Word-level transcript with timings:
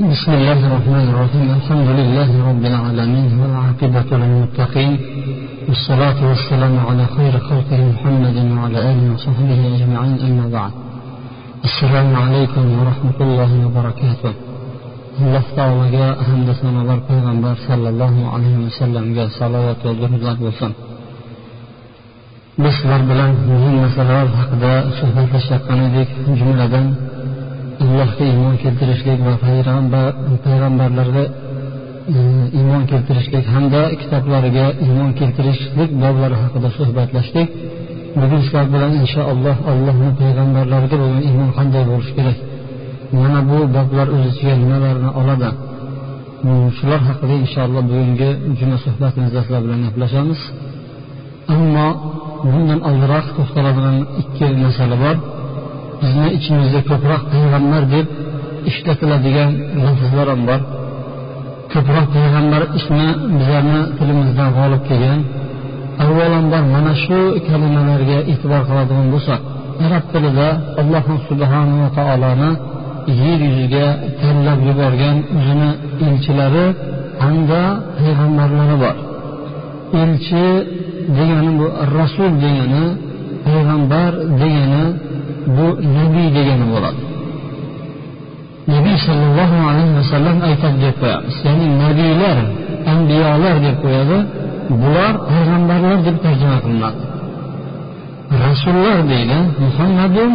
بسم 0.00 0.32
الله 0.32 0.58
الرحمن 0.66 1.06
الرحيم. 1.12 1.46
الحمد 1.58 1.88
لله 1.98 2.30
رب 2.50 2.64
العالمين 2.72 3.30
والعاقبة 3.40 4.10
للمتقين. 4.16 4.98
والصلاة 5.68 6.18
والسلام 6.28 6.74
على 6.88 7.04
خير 7.16 7.32
خلق 7.38 7.70
محمد 7.90 8.36
وعلى 8.56 8.78
آله 8.90 9.04
وصحبه 9.14 9.60
أجمعين. 9.76 10.18
أما 10.26 10.46
بعد 10.56 10.72
السلام 11.68 12.08
عليكم 12.22 12.64
ورحمة 12.78 13.18
الله 13.20 13.50
وبركاته. 13.66 14.32
الله 15.20 15.42
تعالى 15.56 15.84
جاء 15.98 16.16
هندسنا 16.28 16.80
بر 17.44 17.54
صلى 17.68 17.88
الله 17.88 18.14
عليه 18.34 18.54
وسلم. 18.66 19.04
جاء 19.16 19.28
صلاة 19.40 19.80
وضرب 19.84 20.14
الله 20.14 20.38
وسلم 20.48 20.74
بس 22.58 22.78
الله 22.84 22.96
الرحمن 22.96 23.10
الرحيم 23.10 23.50
مهم 23.50 23.74
مسألة 23.86 24.30
حقدا 24.38 24.74
شهر 24.98 25.26
فشاقنا 25.32 25.86
ديك 25.94 26.10
جملة 26.40 26.74
allohga 27.82 28.24
iymon 28.32 28.56
keltirishlik 28.62 29.18
va 29.26 29.34
payg'ambarlarga 30.44 31.24
e, 32.16 32.18
iymon 32.58 32.82
keltirishlik 32.90 33.44
hamda 33.54 33.80
kitoblariga 34.00 34.66
iymon 34.86 35.10
keltirishlik 35.20 35.90
boblari 36.02 36.36
haqida 36.42 36.68
suhbatlashdik. 36.78 37.48
Bugun 38.20 38.40
sizlar 38.46 38.66
bilan 38.74 38.92
inshaalloh 39.02 39.56
allohni 39.72 40.10
payg'ambarlariga 40.20 40.96
bo'lgan 41.02 41.22
iymon 41.30 41.50
qanday 41.58 41.84
bo'lishi 41.90 42.12
kerak? 42.18 42.38
Mana 43.18 43.40
bu 43.50 43.58
boblar 43.76 44.06
o'z 44.14 44.24
ichiga 44.32 44.54
nimalarni 44.62 45.10
oladi? 45.20 45.50
E, 46.48 46.50
shular 46.76 47.00
haqida 47.08 47.34
inshaalloh 47.44 47.82
bugungi 47.90 48.30
juma 48.58 48.76
suhbatimizda 48.84 49.40
sizlar 49.44 49.60
bilan 49.66 49.80
gaplashamiz. 49.86 50.40
Ammo 51.54 51.88
bundan 52.52 52.80
oldinroq 52.88 53.26
to'xtaladigan 53.36 53.96
ikki 54.22 54.46
masala 54.64 54.96
bor. 55.04 55.16
Bizni 56.00 56.28
ichimizda 56.38 56.80
ko'proq 56.90 57.22
payg'ambar 57.32 57.82
deb 57.94 58.06
ishlatiladigan 58.70 59.50
lafzlar 59.84 60.26
ham 60.32 60.42
bor. 60.48 60.60
Ko'proq 61.72 62.06
payg'ambar 62.16 62.62
ismi 62.78 63.06
bizlarni 63.38 63.80
tilimizdan 63.98 64.50
g'olib 64.56 64.82
kelgan. 64.88 65.20
Avvalambor 66.04 66.64
mana 66.74 66.92
shu 67.04 67.18
kalimalarga 67.48 68.18
e'tibor 68.32 68.62
qiladigan 68.68 69.06
bo'lsak 69.14 69.40
arab 69.86 70.04
tilida 70.12 70.48
alloh 70.80 71.06
subhanava 71.28 71.88
taoloni 71.98 72.50
yer 73.20 73.38
yuziga 73.48 73.86
tanlab 74.20 74.60
yuborgan 74.68 75.16
o'zini 75.36 75.70
elchilari 76.06 76.66
hamda 77.24 77.62
payg'ambarlari 77.98 78.76
bor. 78.84 78.96
Elchi 80.02 80.46
degani 81.16 81.52
bu 81.58 81.66
rasul 81.98 82.32
degani 82.44 82.84
payg'ambar 83.46 84.10
degani 84.40 84.84
bu 85.56 85.66
nabiy 85.98 86.28
degani 86.36 86.66
bo'ladi. 86.72 87.00
Nabiy 88.74 88.96
sollallohu 89.06 89.58
alayhi 89.70 89.92
vasallam 90.00 90.36
aytadi 90.48 90.78
deb 90.86 90.96
qo'yamiz. 91.02 91.34
Ya'ni 91.46 91.66
nabiylar 91.84 92.36
ambiyolar 92.94 93.56
deb 93.66 93.76
qo'yadi. 93.84 94.18
Bular 94.82 95.14
payg'ambarlar 95.30 95.98
deb 96.06 96.16
tarjima 96.24 96.58
qilinadi. 96.64 97.00
Rasullar 98.46 98.98
deydi 99.12 99.38
muhammadun 99.64 100.32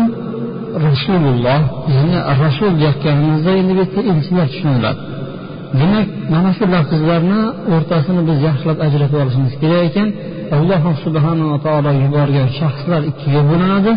rasululloh. 0.88 1.62
Ya'ni 1.96 2.18
rasul 2.44 2.72
deyotganimizda 2.82 3.52
endi 3.60 3.72
bu 3.78 3.82
yerda 3.82 4.02
elchilar 4.12 4.48
tushuniladi. 4.54 5.02
Demak 5.80 6.08
mana 6.34 6.52
shu 6.58 6.64
lafzlarni 6.74 7.42
o'rtasini 7.76 8.22
biz 8.30 8.38
yaxshilab 8.48 8.80
ajratib 8.86 9.18
olishimiz 9.24 9.54
kerak 9.62 9.84
ekan. 9.90 10.08
Alloh 10.58 10.84
subhanava 11.06 11.58
taolo 11.66 11.92
yuborgan 12.04 12.48
shaxslar 12.60 13.02
ikkiga 13.12 13.42
bo'linadi. 13.50 13.94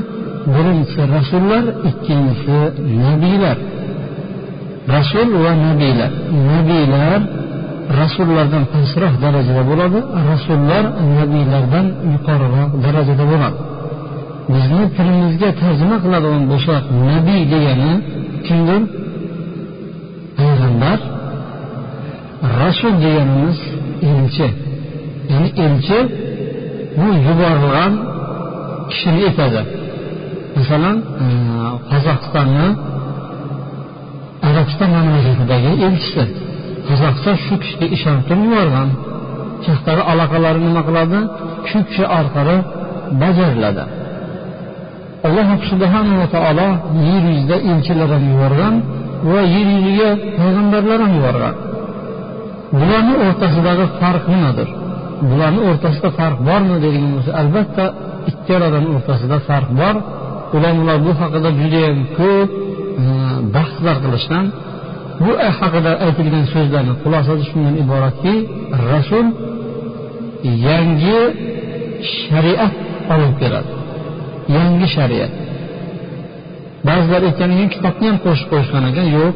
Birinchisi 0.54 1.00
rasullar 1.16 1.64
ikkinchisi 1.90 2.58
nabiylar 3.04 3.58
rasul 4.94 5.28
va 5.44 5.52
nabiylar 5.66 6.10
nabiylar 6.50 7.20
rasullardan 8.00 8.64
pastroq 8.74 9.14
darajada 9.24 9.62
bo'ladi 9.70 9.98
rasullar 10.30 10.84
nabiylardan 11.18 11.86
yuqoriroq 12.12 12.70
darajada 12.84 13.24
bo'ladi 13.32 13.58
bizni 14.52 14.84
tilimizga 14.96 15.50
tarjima 15.60 15.96
qiladigan 16.04 16.44
bo'lsak 16.52 16.82
nabiy 17.10 17.42
degani 17.52 17.92
kimdir? 18.46 18.82
Payg'ambar 20.38 20.98
rasul 22.60 22.94
deganimiz 23.04 23.58
elchi 24.10 24.48
ya'ni 25.30 25.48
elchi 25.66 25.98
bu 26.98 27.06
yuborilgan 27.26 27.92
kishini 28.90 29.22
aytadi 29.28 29.62
masalan 30.56 30.96
e, 31.24 31.26
qozog'istonni 31.90 32.68
arabiston 34.48 34.90
mamlakatidagi 34.96 35.70
elchisi 35.86 36.24
qozog'iston 36.88 37.36
shu 37.44 37.54
kishiga 37.62 37.86
ishontirib 37.96 38.40
yuborgan 38.48 38.88
chexdagi 39.64 40.02
aloqalari 40.12 40.60
nima 40.66 40.82
qiladi? 40.88 41.18
Shu 41.70 41.78
kishi 41.88 42.04
orqali 42.18 42.56
bajariladi. 43.22 43.84
Alloh 45.26 45.48
subhanava 45.70 46.26
taolo 46.34 46.68
yer 47.08 47.22
yuzida 47.30 47.56
elchilar 47.70 48.10
ham 48.14 48.24
yuborgan 48.32 48.74
va 49.32 49.40
yer 49.54 49.66
yuziga 49.74 50.10
payg'ambarlar 50.38 50.98
ham 51.04 51.12
yuborgan. 51.18 51.54
Bularni 52.78 53.14
o'rtasidagi 53.26 53.84
farq 54.00 54.24
nimadir? 54.32 54.68
Bularni 55.30 55.60
o'rtasida 55.70 56.08
farq 56.18 56.38
bormi 56.48 56.76
deydigan 56.84 57.10
bo'lsa 57.16 57.32
albatta 57.40 57.84
ikkaladan 58.30 58.84
o'rtasida 58.94 59.36
farq 59.48 59.70
bor. 59.80 59.94
Ulamolar 60.56 60.98
bu 61.06 61.12
haqida 61.20 61.48
judayam 61.60 61.98
ko'p 62.18 62.50
e, 63.02 63.04
bahslar 63.54 63.96
qilishgan 64.04 64.46
bu 65.24 65.32
haqida 65.58 65.92
aytilgan 66.06 66.44
so'zlarni 66.54 66.92
xulosasi 67.02 67.44
shundan 67.50 67.74
iboratki 67.82 68.34
rasul 68.92 69.26
yangi 70.68 71.20
shariat 72.18 72.74
olib 73.14 73.34
keladi. 73.40 73.70
Yangi 74.56 74.86
shariat. 74.96 75.32
Ba'zilar 76.88 77.22
aytganekan 77.28 77.68
kitobni 77.74 78.06
ham 78.10 78.18
qo'shib 78.26 78.46
qo'yishgan 78.52 78.84
ekan 78.90 79.06
yo'q. 79.16 79.34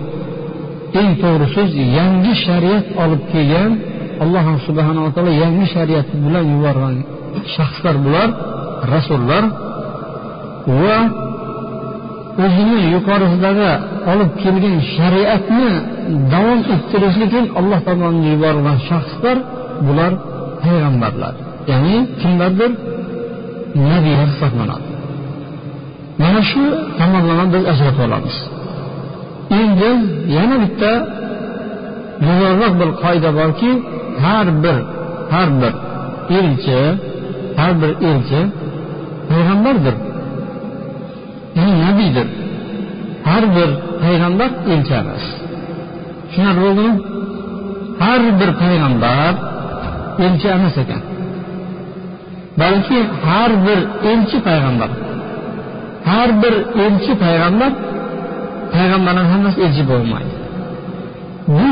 Eng 1.01 1.11
to'g'ri 1.23 1.47
so'z 1.57 1.71
yangi 1.99 2.33
shariat 2.47 2.87
olib 3.05 3.23
kelgan 3.33 3.73
alloh 4.25 4.47
subhanava 4.67 5.11
taolo 5.17 5.33
yangi 5.43 5.67
shariat 5.75 6.09
bilan 6.25 6.45
yuborgan 6.53 6.95
shaxslar 7.55 7.97
bular 8.05 8.29
rasullar. 8.95 9.45
Va 10.83 10.99
o'zini 12.45 12.79
yuqorisidagi 12.95 13.71
olib 14.13 14.31
kelgan 14.43 14.77
shariatni 14.95 15.69
davom 16.33 16.61
ettirishlik 16.75 17.31
uchun 17.31 17.45
alloh 17.59 17.81
tomonidan 17.89 18.27
yuborilgan 18.33 18.79
shaxslar 18.89 19.37
bular 19.87 20.13
payg'ambarlar. 20.65 21.35
Ya'ni 21.71 21.97
kimlardir? 22.21 22.71
Nabiylar 23.89 24.29
hisoblanadi. 24.33 24.87
Mana 26.23 26.41
shu 26.51 26.63
tomonlama 26.99 27.45
biz 27.55 27.63
ajratib 27.73 28.03
olamiz. 28.07 28.37
Endi 29.61 29.91
yana 30.37 30.57
bitta 30.65 30.93
mujarrad 32.27 32.75
bir 32.81 32.91
qoida 33.03 33.31
borki 33.39 33.71
har 34.25 34.47
bir 34.65 34.77
har 35.33 35.49
bir 35.61 35.73
elchi 36.39 36.81
har 37.59 37.73
bir 37.81 37.91
elchi 38.09 38.41
payg'ambardir. 39.31 39.97
Ya'ni 41.57 41.75
nabiydir. 41.85 42.27
Har 43.29 43.45
bir 43.57 43.69
payg'ambar 44.03 44.51
elchi 44.73 44.95
emas. 45.03 45.25
Tushunarli 46.27 46.61
bo'ldimi? 46.67 46.93
Har 48.05 48.21
bir 48.41 48.51
payg'ambar 48.63 49.33
elchi 50.25 50.49
emas 50.57 50.77
ekan. 50.83 51.03
Balki 52.61 52.99
har 53.27 53.51
bir 53.67 53.79
elchi 54.11 54.39
payg'ambar. 54.49 54.91
Har 56.11 56.31
bir 56.43 56.55
elchi 56.85 57.13
payg'ambar 57.25 57.73
payg'ambarlar 58.75 59.27
hammasi 59.33 59.59
elchi 59.67 59.83
bo'lmaydi. 59.91 60.33
Bu 61.57 61.67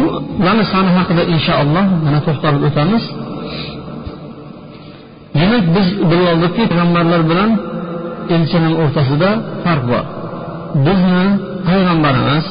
mana 0.47 0.63
soni 0.73 0.91
haqida 0.99 1.23
inshaalloh 1.35 1.87
mana 2.07 2.21
to'xtalib 2.27 2.63
o'tamiz. 2.69 3.05
Demak 5.39 5.65
biz 5.77 5.89
bilib 6.11 6.27
oldikki 6.33 6.63
payg'ambarlar 6.71 7.23
bilan 7.31 7.51
elchining 8.35 8.75
o'rtasida 8.83 9.31
farq 9.65 9.85
bor. 9.93 10.05
Bizni 10.87 11.25
payg'ambarimiz 11.69 12.47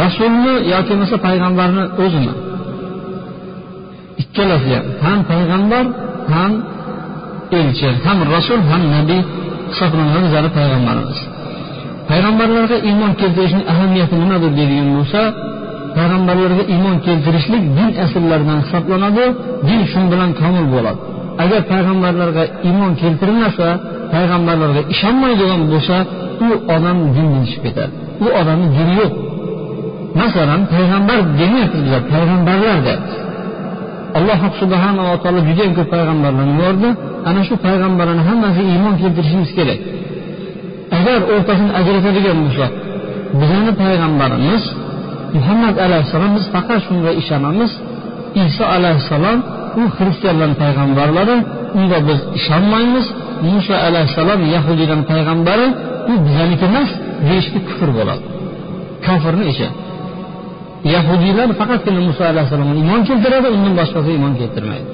rasulmi 0.00 0.54
yoki 0.72 0.92
bo'lmasa 0.92 1.16
payg'ambarni 1.26 1.84
o'zimi 2.04 2.34
ikkalasi 4.22 4.68
ham 4.76 4.86
ham 5.04 5.18
payg'ambar 5.32 5.84
ham 6.34 6.52
elchi 7.60 7.88
ham 8.04 8.18
rasul 8.34 8.60
ham 8.70 8.82
nabiy 8.96 9.22
hisoblanadi 9.70 10.18
bizlarni 10.24 10.50
payg'ambarimiz. 10.58 11.18
Payg'ambarlarga 12.10 12.76
iymon 12.88 13.12
keltirishning 13.20 13.64
ahamiyati 13.72 14.14
nimadir 14.22 14.50
deydigan 14.58 14.88
bo'lsa 14.96 15.20
payg'ambarlarga 15.96 16.64
iymon 16.74 16.96
keltirishlik 17.06 17.64
din 17.76 17.90
asllaridan 18.04 18.58
hisoblanadi 18.64 19.24
din 19.68 19.80
shu 19.90 20.00
bilan 20.12 20.30
komil 20.40 20.66
bo'ladi. 20.74 21.00
Agar 21.42 21.60
payg'ambarlarga 21.72 22.44
iymon 22.68 22.92
keltirilmasa 23.02 23.68
payg'ambarlarga 24.14 24.82
ishonmaydigan 24.94 25.62
bo'lsa 25.72 25.96
u 26.46 26.48
odam 26.74 26.98
dindan 27.14 27.44
chiqib 27.50 27.62
ketadi 27.66 27.92
u 28.24 28.26
odamni 28.40 28.68
dini 28.76 28.94
yo'q 29.00 29.12
masalan 30.20 30.60
payg'ambar 30.74 31.18
demayapmiz 31.40 31.82
bizlar 31.84 32.02
payg'ambarlar 32.14 32.76
deyapmiz 32.86 33.16
alloh 34.18 34.40
subhanava 34.60 35.14
taolo 35.22 35.40
judayam 35.48 35.72
ko'p 35.78 35.88
payg'ambarlarni 35.94 36.52
yubordi 36.54 36.88
ana 37.28 37.40
shu 37.48 37.54
payg'ambarlarni 37.66 38.24
hammasiga 38.30 38.70
iymon 38.74 38.94
keltirishimiz 39.02 39.50
kerak 39.58 39.80
agar 40.98 41.18
o'rtasini 41.34 41.72
ajratadigan 41.80 42.38
bo'lsak 42.44 42.72
bizani 43.40 43.72
payg'ambarimiz 43.82 44.62
muhammad 45.36 45.76
alayhissalom 45.86 46.30
biz 46.36 46.44
faqat 46.54 46.80
shunga 46.86 47.10
ishonamiz 47.20 47.70
iso 48.44 48.64
alayhissalom 48.76 49.38
u 49.80 49.82
xristianlarni 49.96 50.56
payg'ambarlari 50.64 51.36
unga 51.78 51.98
biz 52.08 52.20
ishonmaymiz 52.38 53.06
muso 53.48 53.74
alayhissalom 53.86 54.40
yahudiylarni 54.54 55.04
payg'ambari 55.12 55.66
u 56.10 56.12
bizaniki 56.24 56.64
emas 56.70 56.90
deyishga 57.26 57.60
kufr 57.68 57.88
bo'ladi. 57.98 58.24
Kofirni 59.06 59.44
ishi. 59.52 59.68
Yahudiylar 60.94 61.48
faqatgina 61.60 62.00
muso 62.08 62.22
alayhissalomga 62.32 62.74
iymon 62.80 63.00
keltiradi 63.08 63.48
undan 63.56 63.72
boshqasiga 63.80 64.12
iymon 64.16 64.34
keltirmaydi. 64.40 64.88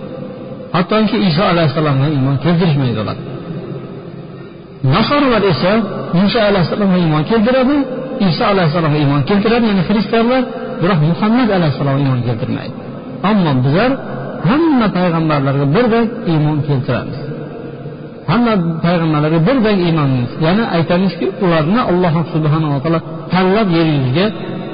Hattoki 0.77 1.17
iso 1.29 1.43
alayhissalomga 1.53 2.07
iymon 2.17 2.37
keltirishmaydi 2.45 2.99
ular. 3.05 3.19
Nasoralar 4.95 5.45
esa 5.53 5.73
muso 6.21 6.39
alayhissalomga 6.51 6.99
iymon 7.05 7.23
keltiradi 7.31 7.77
iso 8.29 8.45
alayhissalomga 8.53 8.99
iymon 9.05 9.23
keltiradi 9.29 9.65
ya'ni 9.71 9.83
xristianlar 9.89 10.43
biroq 10.83 11.01
muhammad 11.11 11.49
alayhissalomga 11.59 12.01
iymon 12.05 12.21
keltirmaydi. 12.29 12.75
Ammo 13.31 13.51
bizlar 13.65 13.91
hamma 14.49 14.87
payg'ambarlarga 14.97 15.67
birdek 15.77 16.09
iymon 16.33 16.59
keltiramiz. 16.69 17.26
Hamma 18.31 18.53
payg'ambarlarga 18.85 19.41
birdek 19.49 19.77
iymonmiz 19.87 20.31
ya'ni 20.47 20.65
aytamizki 20.77 21.27
ularni 21.45 21.81
alloh 21.91 22.15
subhanava 22.35 22.79
taolo 22.85 23.01
tanlab 23.35 23.69
yer 23.77 23.87
yuziga 23.97 24.27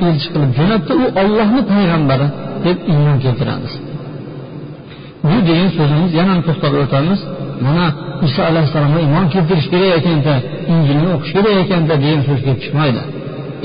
elchi 0.08 0.28
qilib 0.32 0.50
jo'natdi. 0.58 0.92
U 1.02 1.06
ollohni 1.22 1.62
payg'ambari 1.72 2.26
deb 2.64 2.78
iymon 2.92 3.16
keltiramiz. 3.24 3.72
Bu 5.28 5.36
degan 5.48 5.68
so'zimiz 5.76 6.10
yana 6.20 6.34
to'xtalib 6.46 6.80
o'tamiz. 6.84 7.20
Mana 7.66 7.86
iso 8.26 8.40
alayhissalomga 8.50 9.00
iymon 9.06 9.26
keltirish 9.34 9.68
kerak 9.72 9.92
ekanda 9.98 10.34
injilni 10.74 11.08
o'qish 11.16 11.32
kerak 11.36 11.56
ekanda 11.64 11.94
degan 12.04 12.20
so'z 12.28 12.40
kelib 12.44 12.60
chiqmaydi. 12.64 13.02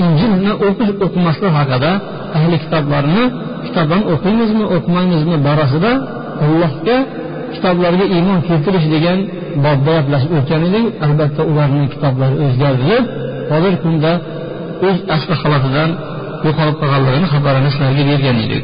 Injilni 0.04 0.52
o'qish 0.66 0.92
o'qimaslik 1.04 1.52
haqida 1.58 1.90
ahli 2.38 2.56
kitoblarni 2.64 3.24
kitobdan 3.66 4.02
o'qiymizmi 4.12 4.64
o'qimaymizmi 4.76 5.36
borasida 5.46 5.92
allohga 6.44 6.96
kitoblarga 7.53 8.05
iymon 8.15 8.39
keltirish 8.47 8.87
degan 8.95 9.19
bobda 9.65 9.91
gaplashib 9.97 10.31
o'tgan 10.37 10.61
edik 10.69 10.85
albatta 11.05 11.41
ularning 11.51 11.87
kitoblari 11.93 12.35
o'zgartirilib 12.45 13.05
hozirgi 13.51 13.79
kunda 13.85 14.11
o'z 14.87 14.97
asli 15.15 15.33
holatidan 15.41 15.89
yo'qolib 16.45 16.75
qolganligini 16.81 17.27
xabarini 17.33 17.69
sizlarga 17.73 18.03
bergan 18.11 18.37
edik 18.45 18.63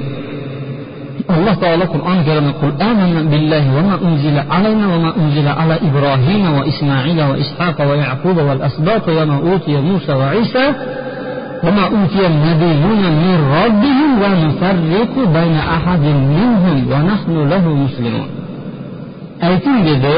alloh 1.35 1.55
taolo 1.63 1.85
qur'oni 1.93 2.21
karimda 2.27 2.53
qul 2.61 2.71
amanna 2.89 3.21
billahi 3.31 3.69
va 3.75 3.81
ma 3.89 3.95
unzila 4.07 4.41
alayna 4.55 4.85
va 4.91 4.97
ma 5.05 5.11
unzila 5.21 5.51
ala 5.61 5.75
ibrohima 5.87 6.49
va 6.57 6.63
ismoila 6.71 7.23
va 7.31 7.35
ishaqa 7.43 7.81
va 7.89 7.95
yaquba 8.03 8.41
val 8.49 8.61
asbata 8.69 9.09
va 9.17 9.23
ma 9.31 9.37
utiya 9.53 9.79
musa 9.89 10.13
va 10.21 10.29
isa 10.43 10.65
وما 11.63 11.83
أوتي 11.95 12.27
النبيون 12.27 13.01
من 13.23 13.37
ربهم 13.57 14.09
لا 14.21 14.31
نفرق 14.45 15.13
بين 15.37 15.55
أحد 15.77 16.03
منهم 16.35 16.77
ونحن 16.91 17.49
له 17.49 17.63
مسلمون 17.83 18.29
ayting 19.48 19.78
dedi 19.90 20.14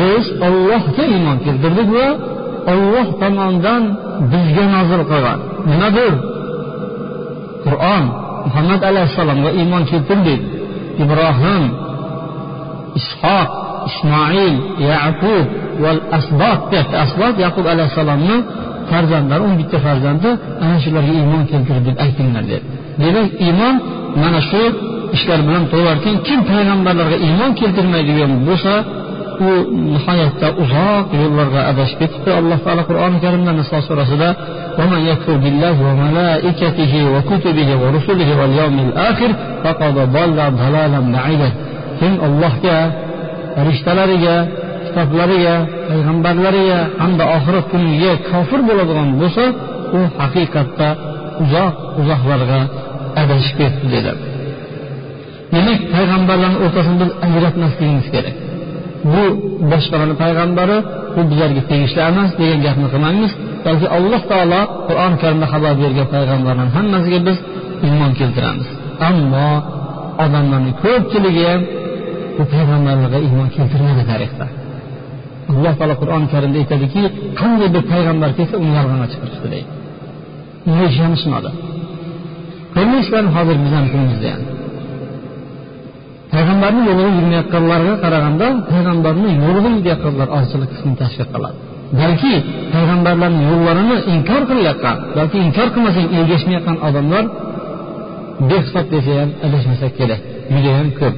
biz 0.00 0.24
ollohga 0.46 1.04
iymon 1.14 1.36
keltirdik 1.44 1.88
va 1.96 2.08
olloh 2.72 3.08
tomonidan 3.22 3.82
bizga 4.32 4.64
nozil 4.74 5.02
qilgan 5.10 5.38
nimadir 5.70 6.12
qur'on 7.64 8.04
muhammad 8.46 8.80
alayhissalomga 8.90 9.50
iymon 9.60 9.82
keltirdik 9.90 10.40
ibrohim 11.02 11.64
ishoq 13.00 13.50
ismoil 13.88 14.54
yaqub 14.92 15.46
va 15.82 15.90
asbot 16.18 16.60
deyapti 16.70 16.96
asbot 17.04 17.34
yaqub 17.44 17.66
alayhissalomni 17.72 18.36
farzandlari 18.90 19.42
o'n 19.48 19.56
bitta 19.60 19.78
farzandi 19.86 20.30
ana 20.64 20.76
shularga 20.84 21.12
iymon 21.20 21.42
keltirdi 21.52 21.82
deb 21.88 21.96
aytinglar 22.04 22.44
dedi. 22.52 22.66
Demak 23.02 23.30
iymon 23.46 23.74
mana 24.22 24.40
shu 24.50 24.62
ishlar 25.16 25.40
bilan 25.46 25.64
bo'larkan 25.72 26.16
kim 26.26 26.40
payg'ambarlarga 26.50 27.16
iymon 27.26 27.50
keltirmaydigan 27.60 28.32
bo'lsa 28.48 28.72
u 29.46 29.50
nihoyatda 29.94 30.48
uzoq 30.62 31.06
yo'llarga 31.20 31.60
adashib 31.70 31.98
ketibdi. 32.02 32.30
Alloh 32.40 32.58
taolo 32.64 32.82
qur'oni 32.90 33.18
karimda 33.24 33.52
niso 33.60 33.78
surasida 33.88 34.28
kim 42.00 42.12
allohga 42.26 42.78
farishtalariga 43.54 44.36
kitoblariga 44.86 45.54
payg'ambarlariga 45.88 46.80
hamda 47.02 47.24
oxirat 47.36 47.66
kuniga 47.72 48.12
kofir 48.30 48.60
bo'ladigan 48.68 49.08
bo'lsa 49.20 49.44
u 49.98 50.00
haqiqatda 50.20 50.88
uzoq 51.42 51.74
uzoqlarga 52.00 52.60
adashib 53.22 53.54
ketdi 53.60 53.86
dedi. 53.94 54.29
Demak 55.54 55.80
payg'ambarlarni 55.94 56.58
o'rtasini 56.64 56.96
biz 57.02 57.10
ajratmasligimiz 57.26 58.06
kerak. 58.14 58.36
Bu 59.12 59.22
boshqalarni 59.72 60.16
payg'ambari 60.22 60.76
bu 61.14 61.20
bizlarga 61.30 61.62
tegishli 61.70 62.00
emas 62.10 62.30
degan 62.40 62.60
gapni 62.66 62.86
qilmaymiz. 62.94 63.32
Balki 63.66 63.86
alloh 63.96 64.22
taolo 64.30 64.60
qur'oni 64.88 65.16
karimda 65.22 65.46
xabar 65.52 65.72
bergan 65.82 66.08
payg'ambarlarni 66.14 66.72
hammasiga 66.78 67.20
biz 67.28 67.38
iymon 67.86 68.12
keltiramiz. 68.20 68.68
Ammo 69.08 69.48
odamlarni 70.24 70.72
ko'pchiligi 70.84 71.42
ham 71.50 71.62
bu 72.36 72.42
payg'ambarlarga 72.54 73.18
iymon 73.26 73.48
keltirmadi 73.56 74.02
tarixda. 74.10 74.46
Alloh 75.52 75.72
taolo 75.78 75.94
qur'oni 76.02 76.26
karimda 76.34 76.56
aytadiki 76.62 77.02
qanday 77.40 77.68
bir 77.74 77.82
payg'ambar 77.92 78.30
kelsa 78.38 78.54
uni 78.62 78.72
yolg'onga 78.78 79.06
chiqarishdi 79.12 79.48
deydi. 79.54 79.70
Unga 80.68 80.84
ishonishmadi. 80.92 81.50
Ko'rmaysizlarmi 82.74 83.30
hozir 83.36 83.56
bizani 83.64 83.88
kunimizda 83.92 84.28
ham? 84.34 84.42
Payg'ambarni 86.60 86.82
yo'lida 86.88 87.10
yurmayotganlarga 87.18 87.94
qaraganda 88.04 88.46
payg'ambarni 88.72 89.28
yo'lida 89.44 89.68
yurayotganlar 89.76 90.28
ozchilik 90.38 90.68
qismini 90.72 90.96
tashkil 91.02 91.28
qiladi 91.34 91.56
balki 92.00 92.34
payg'ambarlarni 92.74 93.42
yo'llarini 93.50 93.96
inkor 94.14 94.42
qilayotgan 94.50 94.96
balki 95.18 95.36
inkor 95.46 95.68
qilmasang 95.74 96.06
ergashmayotgan 96.18 96.76
odamlar 96.88 97.24
behisob 98.48 98.86
desa 98.94 99.12
ham 99.20 99.30
adashmasak 99.46 99.92
kerak 99.98 100.20
judayam 100.52 100.88
ko'p 101.00 101.14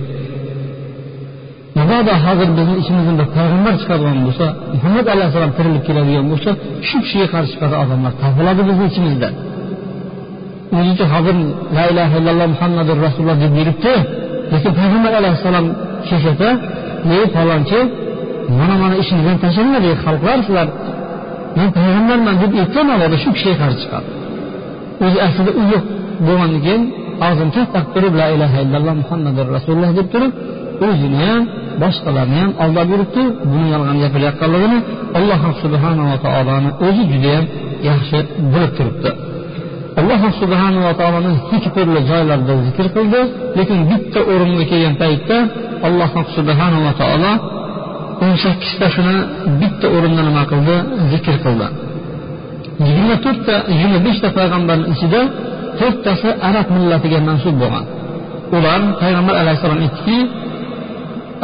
mabodo 1.78 2.14
hozir 2.26 2.48
bizni 2.58 2.74
ichimizdan 2.82 3.14
bir 3.20 3.28
payg'ambar 3.36 3.74
chiqadigan 3.80 4.18
bo'lsa 4.26 4.46
muhammad 4.74 5.06
alayhissalom 5.14 5.52
tirilib 5.58 5.82
keladigan 5.88 6.26
bo'lsa 6.32 6.50
shu 6.88 6.96
kishiga 7.04 7.26
qarshi 7.34 7.50
chiqadigan 7.54 7.80
odamlar 7.84 8.12
topiladi 8.22 8.62
bizni 8.68 8.84
ichimizda 8.92 9.28
o'zicha 10.78 11.04
hozir 11.14 11.36
la 11.76 11.84
ilaha 11.92 12.14
illalloh 12.20 12.48
muhammadu 12.54 12.90
rasululloh 13.06 13.38
deb 13.44 13.52
yuribdi 13.60 13.94
lekin 14.52 14.72
payg'ambar 14.78 15.12
alayhissalom 15.20 15.66
kelsa 16.08 16.50
ey 17.16 17.24
falonchi 17.34 17.80
mana 18.58 18.74
mana 18.82 18.94
ishingizdan 19.02 19.36
tashlanglar 19.44 19.82
ey 19.90 19.96
xalqlar 20.04 20.38
sizlar 20.46 20.68
men 21.58 21.68
payg'ambarman 21.76 22.34
deb 22.42 22.52
aytgan 22.62 22.84
mabodo 22.92 23.16
shu 23.22 23.30
kishiga 23.36 23.56
qarshi 23.62 23.78
chiqadi. 23.82 24.08
O'zi 25.04 25.18
aslida 25.26 25.52
u 25.60 25.62
yo'q 25.72 25.84
bo'lgandan 26.26 26.60
keyin 26.66 26.82
og'zini 27.26 27.50
katta 27.56 27.80
turib 27.94 28.14
la 28.20 28.26
ilaha 28.34 28.56
illalloh 28.64 28.94
muhammadu 29.02 29.40
rasululloh 29.56 29.90
deb 29.98 30.06
turib 30.14 30.32
o'zini 30.86 31.18
ham 31.24 31.42
boshqalarni 31.82 32.36
ham 32.42 32.50
aldab 32.64 32.86
yuribdi 32.92 33.22
buni 33.50 33.66
yolg'on 33.74 33.96
gapirayotganligini 34.04 34.78
alloh 35.18 35.42
subhanava 35.62 36.16
taoloni 36.26 36.70
o'zi 36.86 37.02
judayam 37.12 37.44
yaxshi 37.88 38.18
bilib 38.52 38.72
turibdi. 38.78 39.10
Alloh 40.00 40.22
subhanava 40.40 40.92
taoloni 41.00 41.32
ikki 41.56 41.70
turli 41.76 42.00
joylarda 42.10 42.52
zikr 42.66 42.86
qildi 42.96 43.20
lekin 43.58 43.78
bitta 43.90 44.20
o'ringa 44.32 44.64
kelgan 44.70 44.94
paytda 45.02 45.36
alloh 45.86 46.10
subhanava 46.36 46.92
taolo 47.02 47.32
o'n 48.24 48.34
sakkiztasini 48.44 49.16
bitta 49.60 49.86
o'rinda 49.96 50.22
nima 50.28 50.42
qildi? 50.50 50.76
Zikr 51.12 51.36
qildi. 51.44 51.66
Yigirma 52.86 53.16
to'rtta 53.24 53.54
yigirma 53.72 53.98
beshta 54.06 54.28
payg'ambarni 54.38 54.86
ichida 54.94 55.20
to'rttasi 55.80 56.28
arab 56.48 56.66
millatiga 56.76 57.18
mansub 57.28 57.54
bo'lgan. 57.62 57.84
Ular 58.56 58.80
payg'ambar 59.02 59.34
alayhissalom 59.42 59.80
aytdiki 59.86 60.18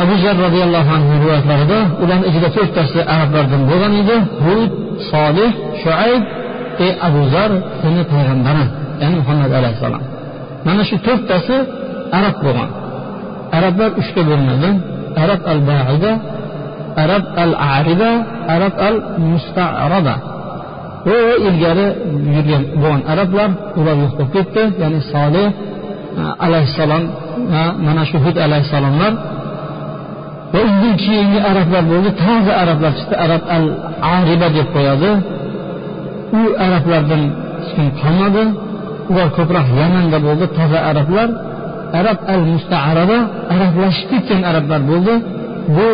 abu 0.02 0.14
zar 0.23 0.37
roziyallohu 0.47 0.90
anhu 0.97 1.11
rivoyatlarida 1.23 1.78
ularni 2.02 2.26
ichida 2.31 2.49
to'rttasi 2.57 2.99
arablardan 3.14 3.62
bo'lgan 3.71 3.93
edi. 4.02 4.17
Hud 4.45 4.71
solih 5.11 5.50
shuayb 5.83 6.23
ey 6.85 6.93
abu 7.09 7.21
zar 7.35 7.51
seni 7.81 8.03
payg'ambaring 8.13 8.71
ya'ni 9.03 9.17
muhammad 9.21 9.51
alayhissalom 9.59 10.03
mana 10.67 10.83
shu 10.89 10.97
to'rttasi 11.07 11.57
arab 12.19 12.37
bo'lgan 12.45 12.71
arablar 13.59 13.91
uchga 14.01 14.23
bo'linadi 14.31 14.71
arab 15.25 15.41
al 15.53 15.61
baida 15.71 16.13
arab 17.03 17.25
al 17.45 17.53
arida 17.77 18.11
arab 18.55 18.75
al 18.89 18.97
mustaraba 19.31 20.17
ilgari 21.49 21.87
yurgan 22.35 22.63
bo'lgan 22.83 23.03
arablar 23.13 23.51
ular 23.79 23.97
yo'q 24.03 24.13
bo'lib 24.19 24.31
ketdi 24.37 24.63
ya'ni 24.83 25.01
solih 25.13 25.49
alayhissalom 26.47 27.05
va 27.53 27.65
mana 27.87 28.03
shu 28.11 28.17
hud 28.25 28.37
alayhissalomlar 28.47 29.13
va 30.53 30.61
undan 30.69 30.95
keyingi 31.05 31.41
arablar 31.51 31.83
bo'ldi 31.93 32.11
toza 32.23 32.53
arablar 32.63 32.93
chiqdi 32.99 33.17
arab 33.27 33.43
al 33.57 33.65
ariba 34.17 34.49
deb 34.57 34.69
u 36.39 36.41
arablardan 36.65 37.23
hech 37.59 37.71
kim 37.77 37.87
qolmadi. 38.01 38.45
Ular 39.11 39.29
ko'proq 39.39 39.67
yamanda 39.81 40.19
bo'ldi 40.27 40.47
toza 40.59 40.79
arablar. 40.91 41.29
Arab 42.01 42.19
al 42.35 42.43
mustaaraba 42.53 43.19
arablashib 43.55 44.07
ketgan 44.13 44.43
arablar 44.51 44.81
bo'ldi. 44.91 45.15
Bu 45.77 45.89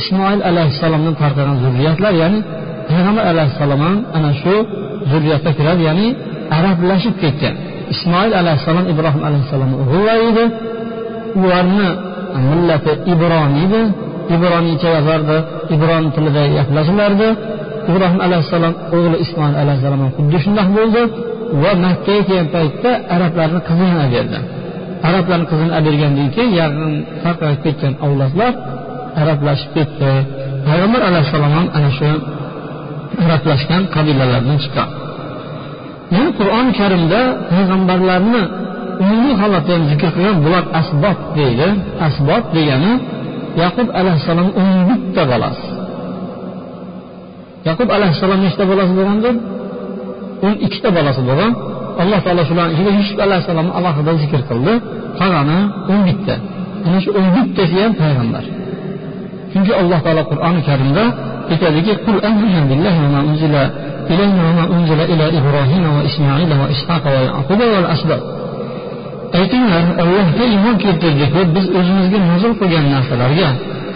ismoil 0.00 0.40
alayhissalomdan 0.50 1.14
tarqagan 1.22 1.56
zurriyatlar 1.64 2.12
ya'ni 2.22 2.38
payg'ambar 2.88 3.24
alayhissalom 3.32 3.80
ham 3.86 3.96
ana 4.16 4.30
shu 4.42 4.54
zurriyatga 5.10 5.50
kiradi 5.58 5.82
ya'ni 5.88 6.06
arablashib 6.58 7.14
ketgan. 7.22 7.54
Ismoil 7.94 8.32
alayhissalom 8.40 8.86
ibrohim 8.92 9.22
alayhissalomni 9.28 9.76
o'g'illari 9.82 10.24
edi. 10.32 10.44
Ularni 11.42 11.88
millati 12.50 12.92
ibroniydi 13.12 13.80
ibroniycha 14.34 14.88
yozardi? 14.96 15.36
Ibron 15.74 16.04
tilida 16.14 16.42
gaplashilardi 16.56 17.28
ibrohim 17.90 18.20
alayhissalom 18.26 18.74
o'g'li 18.96 19.16
ismoil 19.24 19.54
alayhissalom 19.62 20.00
ham 20.04 20.12
xuddi 20.18 20.38
shundoq 20.44 20.68
bo'ldi 20.78 21.02
va 21.62 21.70
makkaga 21.84 22.22
kelgan 22.28 22.48
paytda 22.56 22.90
arablarni 23.14 23.60
qizini 23.68 23.94
olib 24.04 24.12
berdi. 24.16 24.38
Arablarni 25.08 25.46
qizini 25.50 25.72
olib 25.78 25.86
bergandan 25.88 26.28
keyin 26.36 26.52
yaqin 26.62 26.92
tarqalib 27.24 27.60
ketgan 27.66 27.94
avlodlar 28.04 28.52
arablashib 29.20 29.70
ketdi. 29.76 30.10
Payg'ambar 30.66 31.00
alayhissalom 31.08 31.52
ham 31.58 31.66
ana 31.78 31.90
shu 31.98 32.10
arablashgan 33.24 33.82
qabilalardan 33.94 34.58
chiqqan. 34.62 34.88
Yana 36.14 36.30
qur'oni 36.38 36.72
karimda 36.80 37.20
payg'ambarlarni 37.52 38.42
umumiy 39.02 39.34
holatda 39.42 39.72
ham 39.76 39.84
zikr 39.92 40.08
qilgan 40.16 40.36
bular 40.44 40.64
asbob 40.80 41.18
deydi. 41.38 41.68
Asbob 42.06 42.44
degani 42.56 42.92
yaqub 43.62 43.88
alayhissalom 44.00 44.48
o'n 44.60 44.76
bitta 44.88 45.22
bolasi. 45.32 45.75
Yaqub 47.68 47.88
alayhissalom 47.96 48.40
nechta 48.46 48.62
bolasi 48.70 48.92
deb, 49.24 49.36
o'n 50.46 50.54
ikkita 50.66 50.88
bolasi 50.96 51.20
bo'lgan. 51.28 51.52
Alloh 52.02 52.20
taolo 52.24 52.42
shularni 52.48 52.72
ichida 52.74 52.90
yusuf 52.98 53.18
alayhissalomni 53.26 53.72
alohida 53.78 54.12
zikr 54.22 54.40
qildi. 54.50 54.72
Qolgani 55.18 55.58
o'n 55.92 56.00
bitta. 56.08 56.34
Ana 56.86 56.98
shu 57.04 57.10
o'n 57.18 57.28
bittasi 57.36 57.76
ham 57.82 57.92
payg'ambar. 58.00 58.44
Chunki 59.52 59.72
alloh 59.80 60.00
taolo 60.06 60.22
qur'oni 60.30 60.60
karimda 60.68 61.04
aytadiki 61.52 61.92
qul 62.04 62.16
billahi 62.70 62.98
va 63.04 63.08
ma 63.14 63.20
unzila 63.30 63.62
ilayna 64.12 64.42
va 64.46 64.52
ma 64.58 64.64
unzila 64.76 65.04
ila 65.12 65.24
va 65.40 66.72
va 67.60 68.06
va 68.10 68.16
aytinglar 69.38 69.84
ollohga 70.02 70.44
iymon 70.52 70.76
keltirdik 70.84 71.30
va 71.36 71.42
biz 71.54 71.66
o'zimizga 71.78 72.18
nozil 72.30 72.52
qilgan 72.60 72.86
narsalarga 72.94 73.48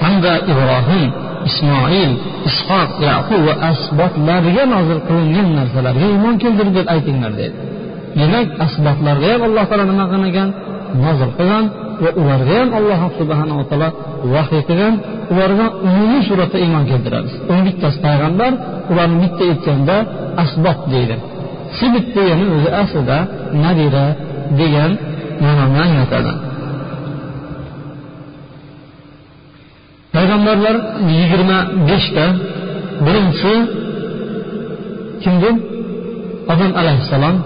hamda 0.03 0.33
ibrohim 0.53 1.09
ismoil 1.49 2.13
ishoq 2.51 2.91
yaqub 3.09 3.41
va 3.49 3.55
asbotlarga 3.71 4.65
nozil 4.75 4.99
qilingan 5.09 5.49
narsalarga 5.59 6.07
iymon 6.15 6.35
keltirib 6.43 6.75
deb 6.79 6.87
aytinglar 6.95 7.33
dedi. 7.41 7.57
Demak 8.19 8.49
asbotlarga 8.67 9.27
ham 9.33 9.43
alloh 9.49 9.65
taolo 9.71 9.85
nima 9.91 10.05
qilgan 10.11 10.29
ekan 10.31 10.49
nozil 11.05 11.31
qilgan 11.39 11.65
va 12.03 12.11
ularga 12.21 12.55
ham 12.61 12.71
alloh 12.79 13.01
subhanava 13.19 13.65
taolo 13.71 13.89
vahiy 14.35 14.63
qilgan. 14.69 14.95
Ularga 15.33 15.67
umumiy 15.89 16.23
suratda 16.29 16.59
iymon 16.65 16.85
keltiramiz 16.91 17.35
o'n 17.53 17.61
bittasi 17.67 17.99
payg'ambar 18.07 18.53
ularni 18.93 19.17
bitta 19.25 19.43
aytganda 19.53 19.97
asbob 20.43 20.79
deydi. 20.95 21.17
Sibit 21.79 22.07
degani 22.17 22.45
o'zi 22.57 22.71
aslida 22.83 23.19
nabira 23.65 24.07
degan 24.61 24.91
ma'noni 25.45 25.79
anglatadi 25.87 26.33
payg'ambarlar 30.21 30.77
yigirma 31.17 31.59
beshta 31.89 32.25
birinchisi 33.05 33.55
kimdir 35.23 35.55
odam 36.53 36.73
alayhissalom 36.81 37.37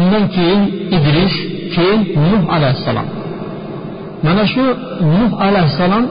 undan 0.00 0.24
keyin 0.36 0.62
idris 0.96 1.34
keyin 1.74 2.00
nuh 2.30 2.42
alayhissalom. 2.56 3.08
Mana 4.26 4.44
shu 4.52 4.64
nuh 5.16 5.32
alayhissalom 5.46 6.04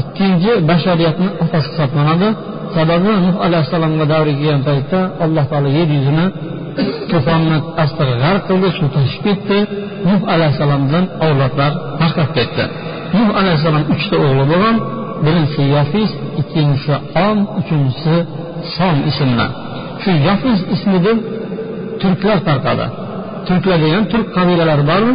ikkinchi 0.00 0.52
bashariyatni 0.70 1.28
otasi 1.44 1.68
hisoblanadi. 1.70 2.28
Sababi 2.76 3.12
nuh 3.24 3.36
alayhissalomga 3.46 4.04
davri 4.12 4.32
kelgan 4.38 4.62
paytda 4.68 5.00
alloh 5.24 5.44
taolo 5.50 5.68
yer 5.78 5.88
yuzini 5.96 6.26
to'fonni 7.10 7.58
astiga 7.82 8.14
g'arq 8.22 8.42
qildi 8.48 8.68
suv 8.78 8.88
toshib 8.96 9.22
ketdi. 9.26 9.58
Nuh 10.08 10.20
alayhissalomdan 10.34 11.04
avlodlar 11.26 11.72
tarqab 12.00 12.30
ketdi. 12.38 12.64
Nuh 13.16 13.28
alayhissalom 13.40 13.84
uchta 13.94 14.16
o'g'li 14.26 14.44
bo'lgan 14.52 14.76
birinchisi 15.24 15.62
yofis 15.76 16.10
ikkinchisi 16.40 16.94
om 17.26 17.38
uchinchisi 17.60 18.16
som 18.76 18.96
ismli 19.10 19.46
shu 20.02 20.10
yofis 20.28 20.60
ismidan 20.74 21.18
turklar 22.00 22.38
tarqadi 22.48 22.86
turklar 23.48 23.78
degan 23.84 24.04
turk 24.12 24.26
qabilalari 24.36 24.84
bormi 24.90 25.14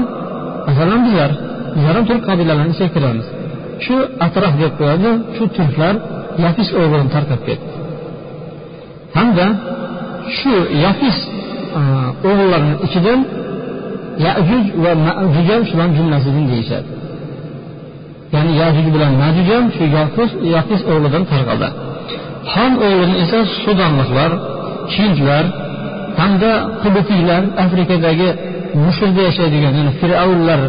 masalan 0.67 0.99
bizlar 1.05 1.31
bizlar 1.75 1.93
ham 1.97 2.05
turk 2.09 2.23
qabilalarini 2.29 2.73
ichiga 2.75 2.89
kiramiz 2.95 3.27
shu 3.85 3.95
atrof 4.25 4.53
deb 4.61 4.73
qo'yadi 4.79 5.11
shu 5.35 5.43
turklar 5.57 5.95
yafis 6.45 6.69
o'g'lini 6.81 7.09
tarqab 7.15 7.41
ketdi 7.47 7.67
hamda 9.17 9.45
shu 10.37 10.53
yafis 10.85 11.17
o'g'illarni 12.29 12.75
ichidan 12.85 13.19
yajuj 14.25 14.65
va 14.83 14.91
majuj 15.05 15.47
ham 15.53 15.63
shularni 15.69 15.95
jumlasidan 15.99 16.45
deyishadi 16.53 16.92
ya'ni 18.35 18.53
yajuj 18.61 18.87
bilan 18.95 19.13
majuj 19.23 19.47
ham 19.55 19.65
shu 19.75 19.83
yofis 19.97 20.31
yafis 20.55 20.81
o'g'lidan 20.91 21.23
tarqaldi 21.31 21.67
ham 22.53 22.71
o'g'lini 22.87 23.15
esa 23.23 23.39
sudanliklar 23.63 24.31
hindlar 24.95 25.45
hamda 26.19 26.51
qibutiylar 26.83 27.41
afrikadagi 27.63 28.29
misrda 28.85 29.21
yashaydigan 29.29 29.73
ya'ni 29.79 29.91
fir'avnlar 29.99 30.61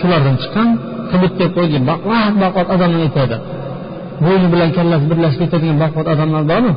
shulardan 0.00 0.36
chiqqan 0.42 0.68
qibut 1.10 1.32
deb 1.40 1.50
qo'yilgan 1.56 1.84
baqvat 1.90 2.34
baqvat 2.42 2.66
odamlar 2.74 3.00
aytadi. 3.08 3.36
Bo'yni 4.24 4.48
bilan 4.52 4.70
kallasi 4.76 5.04
birlashib 5.10 5.40
ketadigan 5.44 5.78
baqvat 5.84 6.06
odamlar 6.14 6.42
bormi? 6.52 6.72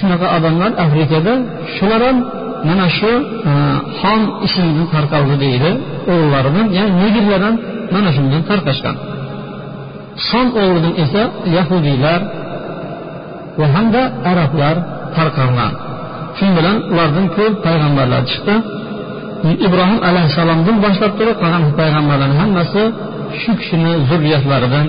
Shunaqa 0.00 0.26
odamlar 0.36 0.70
afrikada 0.84 1.32
shular 1.76 2.00
ham 2.08 2.18
mana 2.68 2.86
shu 2.98 3.12
e, 3.50 3.52
xon 4.00 4.20
ismidan 4.46 4.86
tarqaldi 4.94 5.34
deydi 5.44 5.70
o'g'illaridan 6.12 6.66
ya'ni 6.78 6.94
negirlar 7.02 7.40
ham 7.46 7.56
mana 7.94 8.10
shundan 8.16 8.42
tarqashgan 8.50 8.96
son 10.30 10.46
o'g'lidan 10.60 10.94
esa 11.04 11.22
yahudiylar 11.56 12.20
va 13.58 13.66
hamda 13.74 14.02
arablar 14.30 14.76
tarqalgan. 15.16 15.72
Shu 16.38 16.46
bilan 16.56 16.76
ulardan 16.92 17.26
ko'p 17.36 17.54
payg'ambarlar 17.66 18.22
chiqdi. 18.30 18.54
Ibrohim 19.66 20.00
alayhissalomdan 20.08 20.76
boshlab 20.84 21.12
turib 21.18 21.36
qolgan 21.42 21.62
payg'ambarlarni 21.80 22.36
hammasi 22.42 22.82
shu 23.40 23.50
kishini 23.60 23.92
zurriyatlaridan 24.08 24.86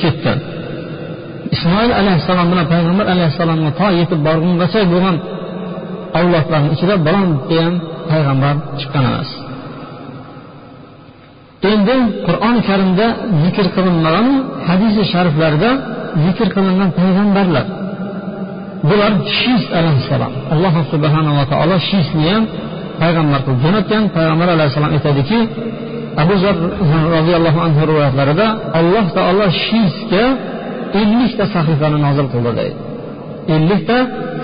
ketdi. 0.00 0.32
Ismoil 1.54 1.92
alayhissalom 2.00 2.46
bilan 2.52 2.66
payg'ambar 2.74 3.06
alayhissalomga 3.14 3.70
to 3.80 3.88
yetib 4.00 4.20
borgungacha 4.26 4.80
bo'lgan 4.92 5.16
avlodlarni 6.18 6.68
ichida 6.76 6.94
birontaham 7.06 7.74
payg'ambar 8.10 8.54
chiqqan 8.80 9.04
emas. 9.10 9.28
Endi 11.74 11.96
qur'oni 12.26 12.60
karimda 12.68 13.06
zikr 13.42 13.66
qilinmagan 13.76 14.26
hadisi 14.68 15.02
shariflarda 15.12 15.70
zikr 16.24 16.48
qilingan 16.56 16.90
payg'ambarlar. 16.98 17.66
Bular 18.88 19.12
shis 19.40 19.64
alayhissalom. 19.78 20.32
Alloh 20.54 20.74
subhanava 20.92 21.44
taolo 21.52 21.76
shisni 21.90 22.24
ham 22.32 22.42
payg'ambar 23.02 23.40
qilib 23.46 23.60
jo'natgan. 23.64 24.02
Payg'ambar 24.16 24.48
alayhissalom 24.56 24.90
aytadiki 24.96 25.38
abu 26.22 26.34
zar 26.44 26.54
roziyallohu 27.16 27.58
anhu 27.66 27.80
rivoyatlarida 27.90 28.46
alloh 28.78 29.06
taolo 29.18 29.46
shisga 29.66 30.24
ellikta 31.00 31.44
sahifani 31.54 31.98
nozil 32.06 32.26
qildi 32.32 32.52
deydi. 32.58 32.76
Ellikta 33.56 33.98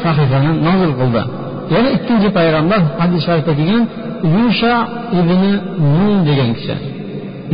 sahifani 0.05 0.51
nozil 0.69 0.93
qildi. 1.01 1.23
Yana 1.75 1.89
ikkinchi 1.97 2.29
payg'ambar 2.39 2.81
hadis 3.01 3.21
sharifda 3.27 3.53
kelgan 3.59 3.83
yusha 4.37 4.75
ibn 5.21 5.41
nun 5.95 6.17
degan 6.29 6.51
kishi. 6.59 6.75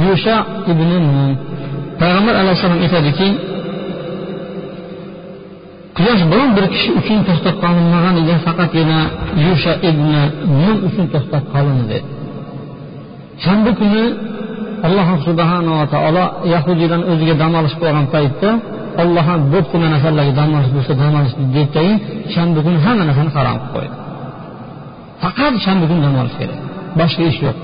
Yusha 0.07 0.37
ibn 0.73 0.91
nun. 1.05 1.33
Payg'ambar 2.01 2.35
alayhissalom 2.43 2.81
aytadiki 2.85 3.29
quyosh 5.99 6.23
biron 6.31 6.51
bir 6.57 6.65
kishi 6.75 6.91
uchun 7.01 7.19
to'xtab 7.29 7.57
qolinmagan 7.65 8.15
edi 8.23 8.35
faqatgina 8.47 9.01
yusha 9.47 9.73
ibn 9.89 10.11
nun 10.63 10.77
uchun 10.89 11.07
to'xtab 11.15 11.45
qolindi. 11.55 11.99
Shanba 13.45 13.71
kuni 13.81 14.05
alloh 14.87 15.09
subhanava 15.27 15.85
taolo 15.95 16.25
yahudiylarni 16.55 17.07
o'ziga 17.13 17.35
dam 17.43 17.53
olish 17.61 17.77
bo'lgan 17.83 18.07
paytda 18.15 18.51
olloh 19.03 19.25
ham 19.31 19.41
bo'pti 19.53 19.77
mana 19.83 19.97
sizlarga 20.05 20.33
dam 20.41 20.51
olish 20.59 20.71
bo'lsa 20.77 20.93
dam 21.03 21.13
olish 21.21 21.35
debdagi 21.57 21.95
shanba 22.35 22.59
kuni 22.67 22.79
hamma 22.87 23.03
narsani 23.09 23.31
harom 23.37 23.57
qilib 23.59 23.73
qo'ydi. 23.75 23.97
Faqat 25.23 25.55
shanba 25.65 25.85
kuni 25.91 26.01
dam 26.07 26.15
olish 26.23 26.37
kerak 26.41 26.59
boshqa 27.01 27.25
ish 27.33 27.41
yo'q. 27.47 27.59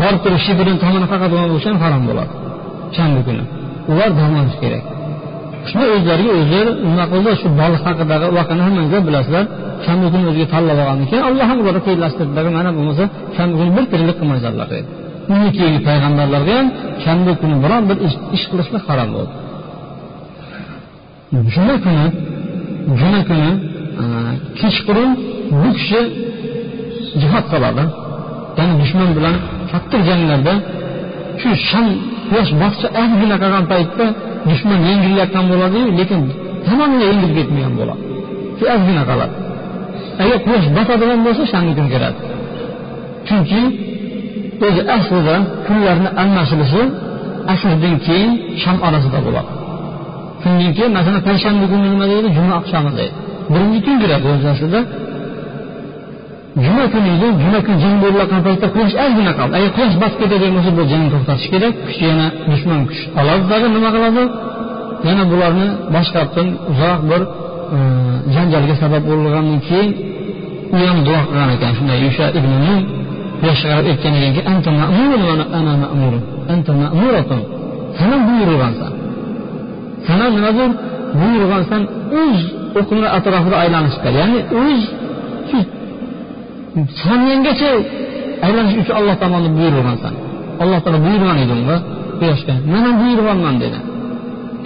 Borib 0.00 0.20
turib 0.24 0.40
shibrin 0.46 0.76
tomini 0.82 1.06
faqat 1.12 1.30
bo'lsa 1.52 1.66
ham 1.70 1.78
harom 1.84 2.02
bo'ladi. 2.08 2.32
Shanba 2.96 3.20
kuni. 3.26 3.44
Ular 3.90 4.10
dam 4.18 4.32
olish 4.40 4.56
kerak. 4.62 4.84
Shuni 5.70 5.86
o'zlariga 5.94 6.32
o'zlari 6.40 6.70
nima 6.86 7.04
qildi? 7.12 7.30
Shu 7.40 7.48
baliq 7.60 7.82
haqidagi 7.88 8.26
voqeani 8.36 8.62
hammanglar 8.66 9.00
bilasizlar. 9.08 9.44
Shanba 9.86 10.06
kuni 10.12 10.24
o'ziga 10.30 10.46
tanlab 10.54 10.78
olgandan 10.82 11.06
keyin 11.10 11.24
alloh 11.28 11.46
ham 11.50 11.58
ularga 11.62 11.80
tenglashtirdi 11.88 12.50
mana 12.58 12.70
bo'lmasa 12.76 13.04
shanba 13.36 13.54
kuni 13.60 13.70
bir 13.76 13.84
tirlik 13.92 14.16
qilmaysizlar 14.20 14.68
dedi 14.74 14.88
undan 15.32 15.50
keyingi 15.56 15.80
payg'ambarlarga 15.88 16.52
ham 16.58 16.68
shanba 17.04 17.32
kuni 17.40 17.56
biron 17.64 17.82
bir 17.88 17.96
ish 18.36 18.44
qilishlik 18.50 18.82
harom 18.88 19.10
bo'ldi. 19.16 19.32
Juma 21.54 21.74
kuni 21.84 22.06
juma 23.00 23.20
kuni 23.30 23.50
kechqurun 24.60 25.10
bu 25.60 25.68
kishi 25.78 26.00
jihod 27.20 27.44
qiladi. 27.52 27.84
Ya'ni 28.58 28.74
dushman 28.82 29.10
bilan 29.16 29.34
katta 29.72 29.96
janglarda 30.08 30.54
shu 31.40 31.50
sham 31.68 31.86
quyosh 32.28 32.52
botsa 32.62 32.86
ozgina 33.02 33.36
qolgan 33.42 33.64
paytda 33.72 34.06
dushman 34.48 34.80
yengilayotgan 34.88 35.44
bo'ladiyu 35.52 35.86
lekin 35.98 36.20
tamomila 36.66 37.04
yengilib 37.10 37.34
ketmagan 37.38 37.74
bo'ladi. 37.80 38.02
Shu 38.58 38.64
ozgina 38.74 39.02
qoladi. 39.10 39.34
Agar 40.22 40.38
quyosh 40.46 40.66
botadigan 40.76 41.20
bo'lsa 41.26 41.42
shanba 41.52 41.72
kun 41.78 41.88
kiradi 41.94 42.18
chunki 43.28 43.60
o'zi 44.66 44.82
aslida 44.96 45.36
kunlarni 45.66 46.10
almashilishi 46.22 46.82
asrdan 47.52 47.94
keyin 48.06 48.30
sham 48.62 48.76
orasida 48.86 49.18
bo'ladi. 49.26 49.50
Shundan 50.42 50.70
keyin 50.76 50.92
masalan 50.98 51.20
payshanba 51.28 51.64
kuni 51.72 51.88
nima 51.94 52.06
deydi? 52.12 52.28
Juma 52.36 52.54
oqshomi 52.60 52.90
deydi. 52.98 53.14
Birinchi 53.52 53.80
kun 53.86 53.96
kiradi 54.02 54.26
o'zi 54.34 54.46
aslida 54.54 54.80
juma 56.64 56.84
kuni 56.92 57.08
edi 57.16 57.28
juma 57.42 57.58
kuni 57.66 57.78
jang 57.82 57.96
bo'layotgan 58.02 58.40
paytda 58.46 58.66
quyosh 58.74 58.94
ozgina 59.04 59.32
qoldi. 59.38 59.54
Agar 59.58 59.70
quyosh 59.76 59.96
botib 60.02 60.18
ketadigan 60.22 60.52
bo'lsa 60.56 60.70
bu 60.78 60.82
jangni 60.92 61.08
to'xtatish 61.14 61.48
kerak. 61.52 61.74
Kuch 61.86 62.00
yana 62.08 62.26
dushman 62.50 62.80
kuch 62.88 63.02
oladi 63.20 63.66
nima 63.76 63.90
qiladi? 63.94 64.24
Yana 65.08 65.22
bularni 65.30 65.68
boshqatdan 65.94 66.48
uzoq 66.70 67.00
bir 67.10 67.22
e, 67.76 67.78
janjalga 68.34 68.74
sabab 68.82 69.02
bo'lgandan 69.10 69.60
keyin 69.68 69.90
u 70.76 70.78
ham 70.88 70.98
duo 71.06 71.20
qilgan 71.28 71.50
ekan. 71.56 71.72
Shunday 71.78 71.98
yusha 72.06 72.26
ibn 72.38 72.50
nun 72.66 72.80
quyosh 73.40 73.62
aytgan 73.78 74.14
ekanki 74.18 74.42
anta 74.52 74.70
ma'murun 74.80 75.22
va 75.28 75.34
ana 75.58 75.72
ma'murun. 75.84 76.22
Anta 76.52 76.70
ma'muratun. 76.82 77.40
Sana 77.98 78.16
buyurilgansan 78.26 78.92
sana 80.06 80.24
nimadir 80.34 80.70
buyurilgansan 81.20 81.82
o'z 82.22 82.40
o'qini 82.80 83.08
atrofida 83.18 83.56
aylanishga 83.64 84.10
ya'ni 84.20 84.40
o'z 84.62 84.82
soniyanggacha 87.02 87.70
aylanish 88.46 88.76
uchun 88.82 88.94
alloh 89.00 89.16
tomonidan 89.22 89.52
buyurilgansan 89.58 90.14
alloh 90.62 90.78
taolo 90.84 90.98
buyurgan 91.06 91.38
edi 91.44 91.52
unga 91.60 91.76
quyoshga 92.20 92.54
mana 92.72 92.88
ham 92.90 92.96
buyuryapman 93.00 93.56
dedi. 93.64 93.78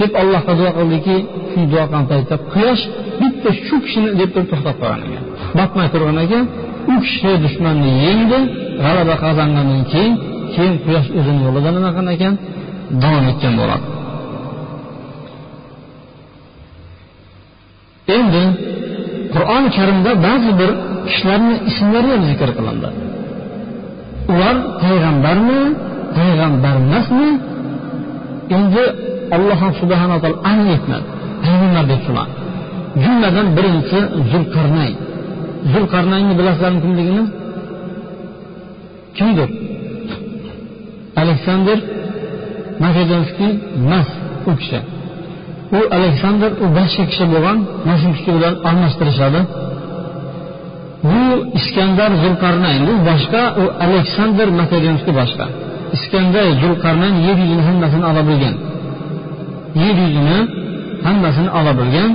Deb 0.00 0.12
allohga 0.22 0.52
duo 0.60 0.70
qildiki 0.78 1.16
shu 1.50 1.60
duo 1.72 1.84
qilgan 1.86 2.04
paytda 2.10 2.36
quyosh 2.52 2.82
bitta 3.20 3.50
shu 3.66 3.74
kishini 3.84 4.10
deb 4.20 4.30
turib 4.34 4.48
to'xtab 4.52 4.76
qolgan 4.82 5.00
ekan. 5.08 5.24
Botmay 5.58 5.88
turgan 5.92 6.18
ekan 6.24 6.44
u 6.92 6.94
kishi 7.04 7.32
dushmanni 7.44 7.90
yengdi 8.06 8.38
g'alaba 8.82 9.14
qozongandan 9.24 9.82
keyin 9.92 10.12
keyin 10.54 10.74
quyosh 10.84 11.08
o'zini 11.18 11.40
yo'lida 11.46 11.70
nima 11.76 11.90
qilgan 11.96 12.14
ekan? 12.16 12.34
Davom 13.02 13.24
etgan 13.32 13.54
bo'ladi. 13.60 13.86
Endi 18.16 18.44
qur'oni 19.34 19.68
karimda 19.76 20.10
ba'zi 20.26 20.50
bir 20.60 20.70
kishilarni 21.06 21.54
ismlari 21.70 22.08
ham 22.14 22.22
zikr 22.30 22.50
qilindi. 22.58 22.88
Ular 24.32 24.56
payg'ambarmi 24.82 25.60
payg'ambar 26.18 26.74
emasmi? 26.84 27.30
Endi 28.56 28.84
alloh 29.36 29.60
subhanaa 29.80 30.18
taolo 30.22 30.38
aniq 30.52 30.82
payg'ambar 31.44 31.84
deb 31.92 32.00
shular 32.06 32.28
jumladan 33.04 33.48
birinchisi 33.56 34.00
zulqarnayn. 34.30 34.94
Zulqarnaynni 35.72 36.34
bilasizlarmi 36.38 36.80
kimligini? 36.84 37.24
Kimdir? 39.16 39.48
Aleksandr 41.22 41.78
makedonskiy 42.84 43.52
mas 43.90 44.08
u 44.50 44.52
kishi. 44.60 44.80
U 45.76 45.78
aleksandr 45.96 46.50
u 46.64 46.66
boshqa 46.78 47.04
kishi 47.10 47.24
bo'lgan 47.32 47.58
mashu 47.88 48.08
kishi 48.16 48.30
bilan 48.36 48.54
almashtirishadi. 48.68 49.40
iskandar 51.59 52.11
zulqarnayn 52.23 52.81
bu 52.87 52.93
boshqa 53.09 53.41
u 53.61 53.63
aleksandr 53.85 54.47
makedonskiy 54.59 55.13
boshqa 55.21 55.45
iskandar 55.95 56.47
zulqarnayn 56.61 57.15
yer 57.27 57.37
yuzini 57.41 57.63
hammasini 57.69 58.05
ola 58.11 58.21
bilgan 58.29 58.55
yer 59.83 59.95
yuzini 60.03 60.39
hammasini 61.07 61.49
ola 61.59 61.71
bilgan 61.79 62.11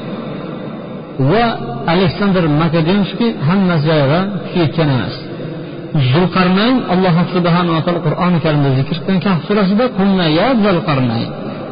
va 1.30 1.44
aleksandr 1.92 2.44
makedonskiy 2.62 3.30
hamma 3.48 3.76
joyga 3.88 4.20
yetgan 4.58 4.88
emas 4.96 5.14
zulqarnayn 6.12 6.76
alloh 6.92 7.16
subhanaa 7.34 7.80
taolo 7.84 8.00
qur'oni 8.06 8.38
karimda 8.44 8.70
zikr 8.78 8.96
qilgan 8.98 9.18
kahf 9.26 9.40
surasida 9.48 9.84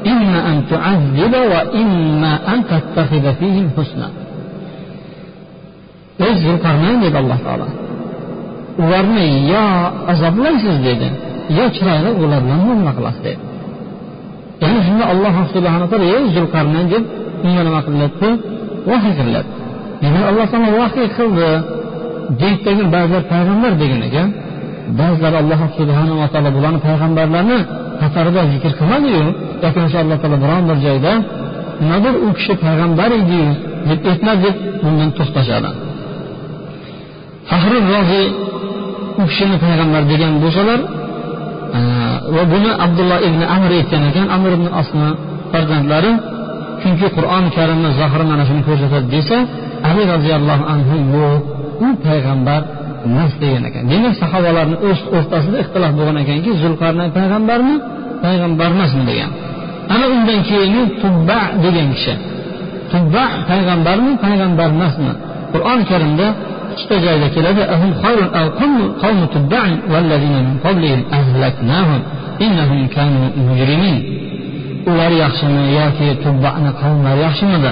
إما 0.07 0.53
أن 0.53 0.65
تعذب 0.71 1.35
وإما 1.53 2.55
أن 2.55 2.65
تتخذ 2.65 3.35
فيهم 3.35 3.71
حسنا 3.77 4.09
ey 6.24 6.34
zulqarnayn 6.44 6.98
dedi 7.04 7.18
alloh 7.24 7.40
taolo. 7.46 7.68
Ularni 8.84 9.26
yo 9.54 9.66
azoblaysiz 10.12 10.78
dedi 10.88 11.08
yo 11.58 11.66
chiroyli 11.76 12.10
ular 12.24 12.42
bilan 12.46 12.60
muomala 12.68 12.92
qilasiz 12.98 13.24
dedi. 13.28 13.44
Ya'ni 14.62 14.80
shunda 14.88 15.06
alloh 15.14 15.36
subhana 15.54 15.86
taolo 15.92 16.06
ey 16.18 16.24
zulqarnayn 16.36 16.88
deb 16.94 17.04
unga 17.46 17.62
nima 17.68 17.80
qilyapti 17.88 18.30
vahiy 18.90 19.14
qilyapti 19.20 19.56
demak 20.02 20.24
alloh 20.32 20.46
taolo 20.52 20.70
vahiy 20.82 21.08
qildi. 21.18 21.50
Deydidagi 22.42 22.84
ba'zilar 22.94 23.24
payg'ambar 23.32 23.72
degan 23.82 24.02
ekan 24.10 24.28
ba'zilari 25.00 25.38
alloh 25.44 25.62
subhanava 25.78 26.26
taolo 26.34 26.50
bularni 26.58 26.80
payg'ambarlarni 26.88 27.60
qatorida 28.02 28.42
zikr 28.52 28.72
qilmadiyu 28.80 29.24
yoki 29.64 29.80
o'sha 29.86 29.98
alloh 30.04 30.18
taolo 30.22 30.38
biron 30.44 30.64
bir 30.70 30.78
joyda 30.86 31.14
nimadir 31.82 32.14
u 32.26 32.28
kishi 32.38 32.54
payg'ambar 32.66 33.10
ediyu 33.20 33.48
deb 33.90 34.00
aytmadi 34.12 34.40
deb 34.46 34.56
bundan 34.84 35.10
to'xtashadi. 35.18 35.72
Fahri 37.50 37.78
rozi 37.92 38.24
u 39.22 39.24
kishini 39.30 39.58
payg'ambar 39.66 40.04
degan 40.12 40.34
bo'lsalar 40.44 40.80
e, 41.78 41.80
va 42.36 42.44
buni 42.54 42.72
abdulloh 42.86 43.20
ibn 43.28 43.42
amr 43.56 43.70
aytgan 43.80 44.04
ekan. 44.10 44.26
Amr 44.36 44.52
ibn 44.58 44.68
asni 44.82 45.10
farzandlari 45.52 46.12
chunki 46.82 47.08
qur'oni 47.18 47.50
karimni 47.58 47.90
zahri 48.00 48.24
mana 48.32 48.44
shuni 48.50 48.62
ko'rsatadi 48.68 49.08
desa 49.16 49.38
ali 49.90 50.02
roziyallohu 50.14 50.64
anhu 50.74 50.96
yo'q 51.16 51.42
u 51.86 51.88
payg'ambar 52.08 52.62
emas 53.08 53.34
degan 53.42 53.64
ekan. 53.70 53.84
Demak 53.92 54.14
sahobalarni 54.22 54.78
o'z 54.88 55.00
o'rtasida 55.18 55.58
ixtilof 55.64 55.92
bo'lgan 55.98 56.18
ekanki 56.24 56.52
zulqarnay 56.64 57.10
payg'ambarmi 57.18 57.76
payg'ambar 58.26 58.70
emasmi 58.76 59.04
degan. 59.12 59.32
Ana 59.94 60.06
undan 60.16 60.40
keyingi 60.50 60.84
tubba 61.02 61.40
degan 61.66 61.88
kishi. 61.96 62.14
Tubba 62.92 63.24
payg'ambarmi 63.50 64.12
payg'ambar 64.26 64.68
emasmi? 64.78 65.12
Qur'oni 65.54 65.84
karimda 65.92 66.28
ikkita 66.76 66.96
joyda 67.06 67.28
keladi. 67.36 67.62
Innahum 72.46 72.82
kanu 72.96 73.22
mujrimin. 73.48 73.98
Ular 74.90 75.12
yaxshimi 75.24 75.64
yoki 75.80 76.08
tubbani 76.24 76.72
qavmlari 76.82 77.22
yaxshimidi? 77.28 77.72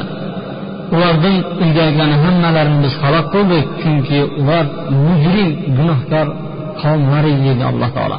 Ulardan 0.96 1.36
ilgarigilarni 1.64 2.18
hammalarini 2.26 2.80
biz 2.86 2.94
halok 3.04 3.26
qildik 3.34 3.66
chunki 3.82 4.20
ular 4.40 4.66
mujrim 5.06 5.50
gunohkor 5.78 6.28
qavmlar 6.82 7.24
edi 7.32 7.42
deydi 7.46 7.64
alloh 7.72 7.90
taolo. 7.98 8.18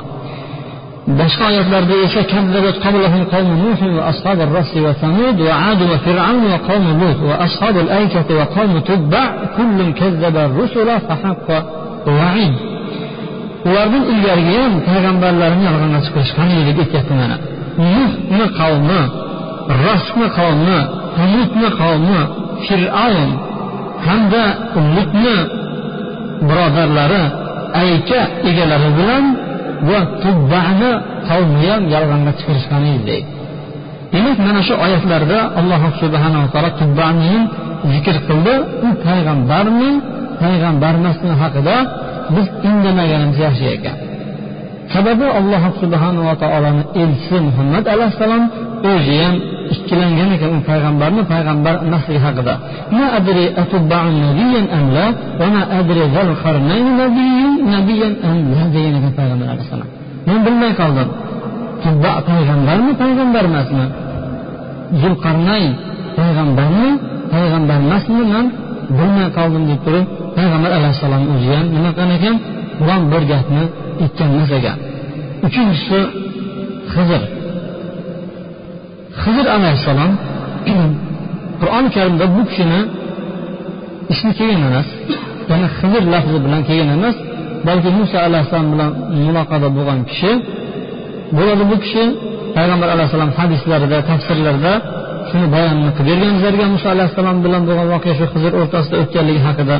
boshqa 1.07 1.45
oyatlarda 1.51 1.95
esa 2.07 2.23
kazzabat 2.33 2.77
va 2.85 2.91
va 2.97 3.11
va 11.39 11.61
va 13.75 13.83
va 13.93 13.99
ilgarigi 14.13 14.55
ham 14.63 14.73
payg'ambarlarni 14.89 15.65
yolg'onlashib 15.69 16.13
qo'yishgan 16.17 16.49
yilib 16.59 16.77
aytyapti 16.85 17.15
mana. 17.21 17.37
Nuhni 17.95 18.47
qavmi 18.61 19.01
rasni 19.85 20.27
qavmi 20.39 20.79
hamudni 21.19 21.69
qavmi 21.81 22.21
fir'avn 22.67 23.31
hamda 24.07 24.45
lutni 24.95 25.37
birodarlari 26.49 27.23
ayka 27.83 28.21
egalari 28.51 28.91
bilan 28.99 29.25
va 29.89 30.01
tubbani 30.25 30.91
qavmi 31.29 31.67
ham 31.73 31.83
yolg'onga 31.95 32.33
chiqarishgan 32.39 32.83
deydi 32.89 33.17
demak 34.13 34.39
mana 34.47 34.61
shu 34.69 34.75
oyatlarda 34.85 35.39
alloh 35.61 35.83
subhanava 36.03 36.47
taolo 36.55 36.71
tubbani 36.81 37.37
zikr 37.93 38.17
qildi. 38.29 38.55
U 38.87 38.89
payg'ambarmi 39.07 39.91
payg'ambarmasmi 40.43 41.33
haqida 41.43 41.77
biz 42.35 42.47
indamaganimiz 42.69 43.39
yaxshi 43.47 43.67
ekan. 43.77 43.97
Sababi 44.95 45.27
alloh 45.41 45.63
subhanava 45.83 46.35
taoloni 46.43 46.83
elchisi 47.03 47.37
muhammad 47.49 47.85
alayhissalom 47.95 48.43
o'zi 48.93 49.17
ham 49.23 49.37
ikkilangan 49.73 50.31
ekan 50.37 50.51
u 50.57 50.61
payg'ambarni 50.71 51.23
payg'ambar 51.33 51.75
emasligi 51.87 52.21
haqida. 52.27 52.55
Degan 58.75 58.95
ekan 58.99 59.13
payg'ambar 59.21 59.47
alayhissalom. 59.53 59.89
Men 60.27 60.39
bilmay 60.47 60.73
qoldim. 60.81 61.09
Tubba 61.83 62.13
payg'ambarmi 62.31 62.93
payg'ambar 63.03 63.45
emasmi 63.51 63.85
zulqarnay 65.03 65.65
payg'ambarmi 66.19 66.91
payg'ambar 67.35 67.79
emasmi 67.87 68.23
man 68.33 68.47
bilmay 68.99 69.29
qoldim 69.39 69.63
deb 69.71 69.81
turib 69.87 70.07
payg'ambar 70.37 70.71
alayhissalomni 70.79 71.29
o'zi 71.37 71.51
ham 71.59 71.67
nima 71.77 71.91
qilgan 71.99 72.11
ekan? 72.19 72.37
Biron 72.81 73.03
bir 73.13 73.23
gapni 73.33 73.63
aytgan 74.05 74.29
emas 74.37 74.51
ekan 74.59 74.79
uchinchisi 75.47 76.01
hizr. 76.95 77.23
Hizr 79.23 79.47
alayhissalom 79.57 80.13
qur'oni 81.61 81.89
karimda 81.97 82.25
bu 82.37 82.43
kishini 82.49 82.81
ismi 84.13 84.33
kelgan 84.39 84.63
emas 84.71 84.89
ya'ni 85.51 85.67
hizr 85.79 86.03
lafzi 86.15 86.39
bilan 86.47 86.61
kelgan 86.69 86.91
emas 86.99 87.17
balki 87.67 87.91
muso 87.99 88.17
alayhissalom 88.29 88.69
bilan 88.75 88.91
muloqotda 89.27 89.69
bo'lgan 89.77 90.01
kishi 90.11 90.31
bo'ladi 91.37 91.65
bu 91.71 91.77
kishi 91.85 92.05
payg'ambar 92.57 92.89
alayhissalom 92.95 93.31
hadislarida 93.39 93.99
tafsirlarda 94.11 94.73
shuni 95.29 95.47
bayonini 95.55 95.91
qilib 95.99 96.09
bergan 96.21 96.33
bizlarga 96.37 96.67
muso 96.75 96.87
alayhissalom 96.95 97.39
bilan 97.45 97.63
bo'lgan 97.69 97.87
voqea 97.95 98.15
shu 98.19 98.25
hizr 98.35 98.53
o'rtasida 98.61 98.97
o'tganligi 99.03 99.41
haqida 99.49 99.77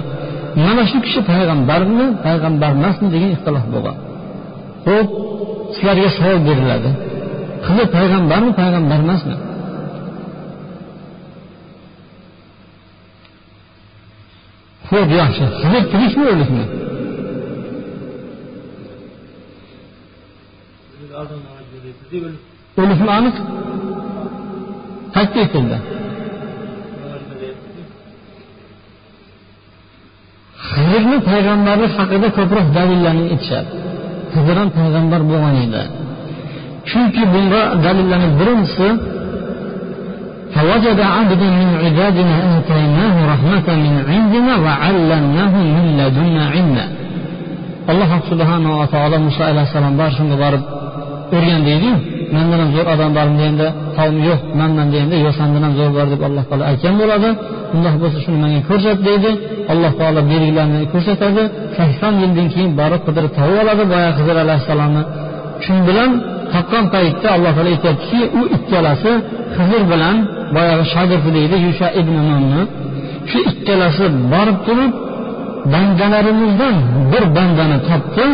mana 0.67 0.83
shu 0.91 0.99
kishi 1.07 1.21
payg'ambarmi 1.31 2.05
payg'ambar 2.27 2.71
emasmi 2.79 3.07
degan 3.15 3.31
ixtilof 3.37 3.65
bo'lgan 3.75 3.97
ho'p 4.89 5.09
sizlarga 5.75 6.09
savol 6.19 6.39
beriladi 6.49 6.91
qizi 7.67 7.85
payg'ambarmi 7.97 8.53
payg'ambar 8.61 8.99
emasmi? 9.05 9.37
Xo'p 14.89 15.11
yaxshi. 15.21 15.45
Sizni 15.61 15.81
tirikmi 15.93 16.25
o'likmi 16.33 16.65
o'likmi 22.83 23.11
aniq? 23.19 23.37
Qayerda 25.15 25.39
aytildi 25.45 25.79
hizrni 30.75 31.19
payg'ambarlik 31.31 31.93
haqida 31.99 32.29
ko'proq 32.39 32.67
dalillarni 32.77 33.25
aytishadi 33.33 33.71
hizr 34.35 34.57
ham 34.61 34.71
payg'ambar 34.79 35.21
bo'lgan 35.31 35.57
edi. 35.65 35.83
chunki 36.90 37.24
bunga 37.34 37.62
dalillarni 37.84 38.30
birinchisi 38.40 38.90
فوجد 40.56 41.00
عبدا 41.16 41.48
من 41.62 41.70
عبادنا 41.84 42.38
آتيناه 42.58 43.16
رحمة 43.34 43.68
من 43.86 43.96
عندنا 44.12 44.54
وعلمناه 44.66 45.54
من 45.76 45.86
لدنا 46.00 46.44
علما 46.54 46.86
alloh 47.92 48.12
subhanava 48.30 48.86
taolo 48.94 49.18
muso 49.26 49.42
alayhissalom 49.52 49.94
bor 50.00 50.10
shunga 50.18 50.36
borib 50.44 50.64
o'rgan 51.36 51.62
deydiyu 51.70 51.96
mandan 52.36 52.60
ham 52.64 52.70
zo'r 52.76 52.88
odam 52.94 53.12
bormi 53.18 53.36
deganda 53.42 53.68
qavm 53.98 54.18
yo'q 54.30 54.40
manman 54.60 54.88
deganda 54.94 55.16
yo'q 55.26 55.34
sandan 55.40 55.62
ham 55.66 55.74
zo'r 55.80 55.92
bor 55.98 56.08
deb 56.14 56.22
alloh 56.28 56.44
taolo 56.50 56.64
aytgan 56.72 56.96
bo'ladi 57.02 57.30
undoq 57.76 57.96
bo'lsa 58.02 58.18
shuni 58.26 58.38
menga 58.44 58.62
ko'rsat 58.70 58.98
deydi 59.08 59.32
alloh 59.72 59.92
taolo 60.00 60.22
belgilarni 60.32 60.82
ko'rsatadi 60.94 61.44
sakson 61.78 62.14
yildan 62.24 62.48
keyin 62.54 62.72
borib 62.80 63.02
qidirib 63.08 63.32
topib 63.38 63.58
oladi 63.64 63.84
boya 63.94 64.10
hizr 64.18 64.36
alayhissalomni 64.46 65.04
shu 65.66 65.74
bilan 65.88 66.12
topgan 66.55 66.85
paytda 66.95 67.29
alloh 67.37 67.53
taolo 67.57 67.71
aytyaptiki 67.75 68.21
u 68.39 68.41
ikkalasi 68.57 69.13
hizr 69.57 69.83
bilan 69.93 70.17
boyagi 70.55 70.85
shogirdi 70.95 71.31
deydi 71.37 71.57
yusha 71.67 71.89
ibn 72.01 72.15
nonni 72.29 72.63
shu 73.31 73.39
ikkalasi 73.53 74.05
borib 74.33 74.59
turib 74.67 74.93
bandalarimizdan 75.73 76.77
bir 77.13 77.25
bandani 77.37 77.79
topdi. 77.89 78.27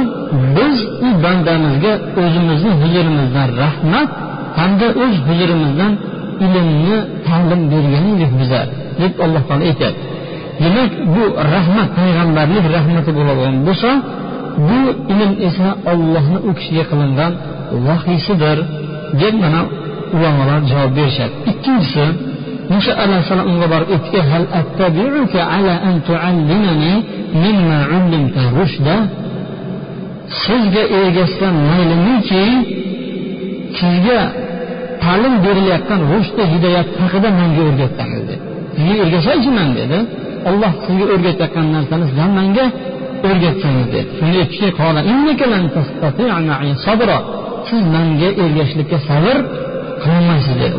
Biz 0.57 0.77
u 1.07 1.09
bandamizga 1.25 1.93
o'zimizni 2.23 2.71
huzurimizdan 2.81 3.49
rahmat 3.63 4.11
hamda 4.59 4.87
o'z 5.03 5.15
huzurimizdan 5.27 5.93
ilmni 6.45 6.97
ta'lim 7.27 7.63
bergan 7.73 8.05
edik 8.15 8.33
biza 8.41 8.61
deb 9.01 9.13
alloh 9.25 9.43
taolo 9.49 9.65
aytyapti. 9.71 10.05
Demak 10.63 10.93
bu 11.15 11.23
rahmat 11.55 11.89
payg'ambarlik 11.99 12.65
rahmati 12.77 13.11
bo'ladigan 13.19 13.57
bo'lsa 13.67 13.91
bu 14.69 14.81
ilm 15.13 15.33
esa 15.49 15.69
ollohni 15.93 16.39
u 16.49 16.51
kishiga 16.59 16.85
qilingan 16.91 17.33
vahiysidir 17.87 18.59
deb 19.21 19.35
mana 19.43 19.61
ulamolar 20.17 20.61
javob 20.71 20.93
berishadi. 20.99 21.35
Ikkinchisi 21.51 22.05
musa 22.73 22.93
alayhissalom 23.05 23.47
unga 23.53 23.67
borib 23.73 23.89
aytdiki 23.97 24.21
ala 25.57 25.75
an 25.89 26.37
mimma 27.43 27.79
sizga 30.45 30.83
ergashsam 30.99 31.55
maylimiki 31.71 32.45
sizga 33.79 34.21
ta'lim 35.05 35.35
berilayotgan 35.47 36.01
rushda 36.13 36.43
hidoyat 36.53 36.89
haqida 37.03 37.29
menga 37.41 37.63
o'rgatsangiz 37.69 38.23
dedi. 38.31 38.37
Sizga 38.77 38.95
ergashaychiman 39.05 39.69
dedi. 39.81 39.99
Olloh 40.49 40.73
sizga 40.87 41.05
o'rgatayotgan 41.15 41.67
narsani 41.77 42.05
siz 42.11 42.19
ham 42.23 42.33
menga 42.41 42.67
o'rgatsangiz 43.29 43.87
dedi. 43.95 44.09
Shunda 44.19 44.37
aytdiki 44.43 44.69
siz 47.71 47.83
manga 47.95 48.29
ergashishlikka 48.45 48.99
sabr 49.09 49.37
qilolmaysiz 50.03 50.55
dedi. 50.61 50.75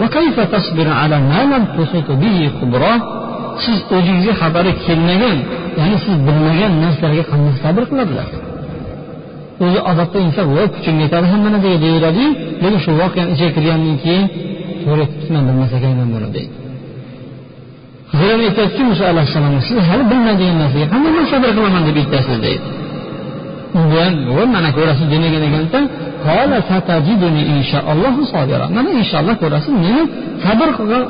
Siz 3.64 3.78
o'zingizga 3.98 4.34
xabari 4.42 4.72
kelmagan 4.86 5.38
ya'ni 5.80 5.98
siz 6.06 6.16
bilmagan 6.28 6.72
narsalarga 6.84 7.24
qanday 7.32 7.54
sabr 7.64 7.84
qiladilar? 7.92 8.28
O'zi 9.64 9.80
odatda 9.92 10.18
inson 10.28 10.46
voy 10.56 10.68
kuchim 10.76 10.96
yetadi 11.04 11.26
hamma 11.34 11.50
narsaga 11.54 11.78
deyaveradiyu 11.84 12.30
lekin 12.64 12.80
shu 12.86 12.92
voqeani 13.02 13.30
ichiga 13.34 13.52
kirgandan 13.56 13.98
keyin 14.04 14.26
to'g'ri 14.84 15.06
man 15.34 15.44
bilmas 15.48 15.72
ekanman 15.78 16.10
buni 16.14 16.30
deydi. 16.36 16.54
Aytyaptiki 18.48 18.84
muso 18.92 19.04
alayhissalomga 19.12 19.62
siz 19.70 19.78
hali 19.90 20.04
bilmaydigan 20.12 20.58
narsaga 20.64 20.88
qanday 20.94 21.12
man 21.18 21.26
sabr 21.34 21.50
qilaman? 21.58 21.82
deb 21.88 21.98
aytasiz 22.02 22.38
deydi. 22.46 22.66
Unga 23.80 24.00
ham 24.38 24.50
mana 24.56 24.70
ko'rasiz 24.78 25.06
demagan 25.14 25.44
ekanda. 25.50 25.80
Mana 28.78 28.90
inshaalloh 29.02 29.36
ko'rasiz 29.44 29.74
meni 29.86 30.04
sabr 30.44 30.70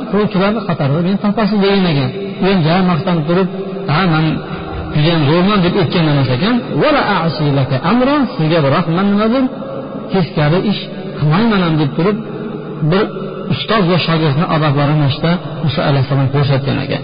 qiluvchilarni 0.10 0.62
qatorida 0.70 1.00
meni 1.08 1.18
topasiz 1.26 1.58
degan 1.64 1.86
ekan 1.92 2.10
u 2.42 2.44
ham 2.50 2.60
ja 2.68 2.76
maqtanib 2.92 3.24
turib 3.30 3.50
ha 3.94 4.02
man 4.14 4.26
judayam 4.96 5.22
zo'rman 5.30 5.60
deb 5.66 5.74
o'tgan 5.82 6.06
emas 6.14 6.30
ekan. 6.38 6.56
Sizga 8.36 8.60
biroq 8.66 8.86
man 8.98 9.06
nimadir? 9.14 9.44
Teskari 10.14 10.60
ish 10.72 10.82
qilmayman 11.18 11.62
ham 11.66 11.74
deb 11.82 11.92
turib 11.98 12.18
bir 12.92 13.04
ustoz 13.54 13.84
va 13.92 13.98
shogirdni 14.08 14.46
odoblari 14.56 14.94
mana 15.00 15.10
shuda 15.16 15.32
muso 15.64 15.80
alayhissalom 15.90 16.28
ko'rsatgan 16.36 16.78
ekan. 16.86 17.02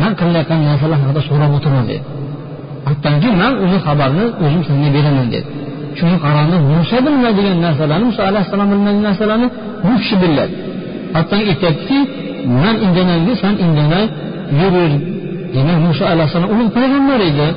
man 0.00 0.12
qilayotgan 0.18 0.60
narsalar 0.68 0.98
haqida 1.02 1.20
so'rab 1.28 1.50
o'tiraman 1.56 1.86
dedi 1.90 2.02
hatto 2.88 3.30
man 3.42 3.52
o'zi 3.64 3.78
xabarni 3.86 4.24
o'zim 4.44 4.62
senga 4.68 4.88
beraman 4.96 5.26
dedi 5.34 5.46
shunga 5.98 6.16
qaraganda 6.24 6.56
muso 6.70 6.96
bilmaydigan 7.06 7.58
narsalarni 7.66 8.04
muso 8.10 8.22
alayhissalom 8.30 8.68
bilmaydigan 8.72 9.04
narsalarni 9.08 9.48
bu 9.84 9.92
kishi 10.00 10.16
biladi 10.22 10.54
hattoki 11.16 11.44
aytyaptiki 11.52 11.98
man 12.62 12.74
indamayman 12.84 13.36
san 13.42 13.54
indamay 13.64 14.04
yur 14.60 14.74
demak 15.54 15.78
muso 15.86 16.04
alayhissalom 16.12 16.48
ulug' 16.54 16.72
payg'ambar 16.76 17.20
edi 17.30 17.48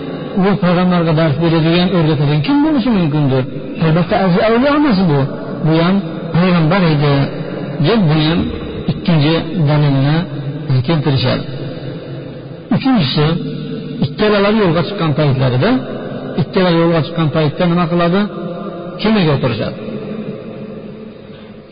bu 0.43 0.49
payg'ambarga 0.63 1.13
dars 1.19 1.35
beradigan 1.43 1.87
o'rgatadigan 1.97 2.41
kim 2.47 2.57
bo'lishi 2.65 2.89
mumkindir? 2.97 3.43
Albatta 3.85 4.15
aziz 4.25 4.39
avliyo 4.47 4.71
emas 4.79 4.99
bu. 5.11 5.19
Bu 5.67 5.73
ham 5.83 5.95
payg'ambar 6.35 6.81
edi 6.93 7.13
deb 7.87 8.01
buni 8.09 8.25
ham 8.29 8.41
ikkinchi 8.91 9.33
dalilni 9.69 10.17
keltirishadi. 10.87 11.43
Uchinchisi 12.75 13.25
ikkalalari 14.05 14.57
yo'lga 14.63 14.81
chiqqan 14.87 15.11
paytlarida 15.19 15.69
ikkala 16.41 16.71
yo'lga 16.79 16.99
chiqqan 17.05 17.27
paytda 17.35 17.63
nima 17.71 17.85
qiladi? 17.91 18.21
Kemaga 19.01 19.31
o'tirishadi. 19.37 19.77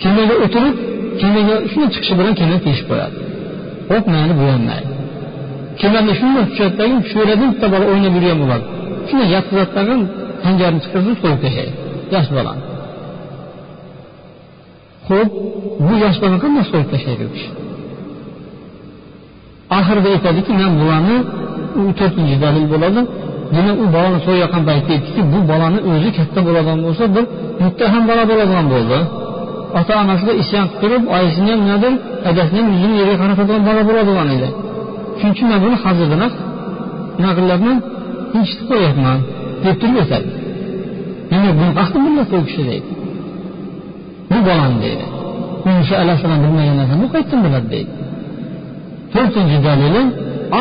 Kemaga 0.01 0.35
o'tirib 0.45 0.75
kemaga 1.21 1.55
shuni 1.71 1.87
chiqishi 1.93 2.13
bilan 2.19 2.33
kema 2.39 2.57
teshib 2.65 2.85
qo'yadi. 2.91 3.15
Hop 3.91 4.03
mayli 4.13 4.33
bu 4.39 4.45
ham 4.53 4.63
mayli 4.69 4.86
kemada 5.81 6.11
shunday 6.19 6.43
tushadidagi 6.49 6.95
sho'radan 7.11 7.49
bitta 7.53 7.67
bola 7.73 7.85
o'ynab 7.91 8.13
yurgan 8.17 8.37
bo'ladi. 8.43 8.65
Shunday 9.07 9.27
yotqizadi 9.35 9.71
tag'in 9.77 10.01
panjarani 10.43 10.79
chiqarib 10.83 11.17
so'yib 11.21 11.39
tashlaydi. 11.45 11.73
Yosh 12.13 12.29
bolani 12.37 12.63
ho'p 15.09 15.31
bu 15.85 15.93
yosh 16.03 16.17
bolani 16.21 16.39
qanday 16.43 16.63
so'yib 16.71 16.89
tashlaydi 16.93 17.23
u 17.29 17.31
kishi? 17.35 17.49
Oxirida 19.77 20.09
aytadiki 20.15 20.51
man 20.61 20.71
bularni 20.81 21.17
u 21.79 21.83
to'rtinchi 21.99 22.35
dalil 22.43 22.65
bo'ladi. 22.73 23.01
Demak 23.55 23.77
u 23.83 23.85
bolani 23.95 24.19
so'yayotgan 24.25 24.63
paytda 24.69 24.91
aytdiki 24.95 25.21
bu 25.33 25.39
bolani 25.51 25.79
o'zi 25.91 26.09
katta 26.17 26.39
bo'ladigan 26.47 26.79
bo'lsa 26.85 27.03
bir 27.15 27.23
muttaham 27.63 28.03
bola 28.09 28.23
bo'ladigan 28.31 28.67
bo'ldi. 28.73 28.99
Ota 29.79 29.93
onasiga 30.03 30.33
isyon 30.41 30.65
qilib 30.79 30.81
turib 30.81 31.03
oyisini 31.17 31.49
ham 31.53 31.61
nimadir 31.65 31.93
adasini 32.29 32.59
ham 32.61 32.67
yuzini 32.73 32.95
yerga 33.01 33.15
qaratadigan 33.21 33.63
bola 33.69 33.81
bo'ladigan 33.89 34.27
edi. 34.35 34.47
Shuning 35.19 35.33
uchun 35.35 35.47
man 35.51 35.59
buni 35.65 35.77
hozirdan 35.83 36.31
nima 37.17 37.31
qilyapman 37.37 37.77
qo'yyapman 38.69 39.19
deb 39.63 39.75
turib 39.81 39.97
aytadi 40.03 40.29
demak 41.31 41.53
buni 41.59 41.71
qasdi 41.79 41.97
bilmasa 42.05 42.33
u 42.41 42.43
kishi 42.49 42.63
deydi. 42.69 42.89
Bu 44.31 44.37
bolani 44.47 44.77
deydi. 44.85 45.05
Muso 45.65 45.93
alayhissalom 46.03 46.39
bilmagan 46.43 46.75
narsani 46.79 46.99
bu 47.03 47.07
qayerdan 47.13 47.39
biladi 47.45 47.67
deydi. 47.73 47.91
To'rtinchi 49.13 49.57
dalili 49.67 50.03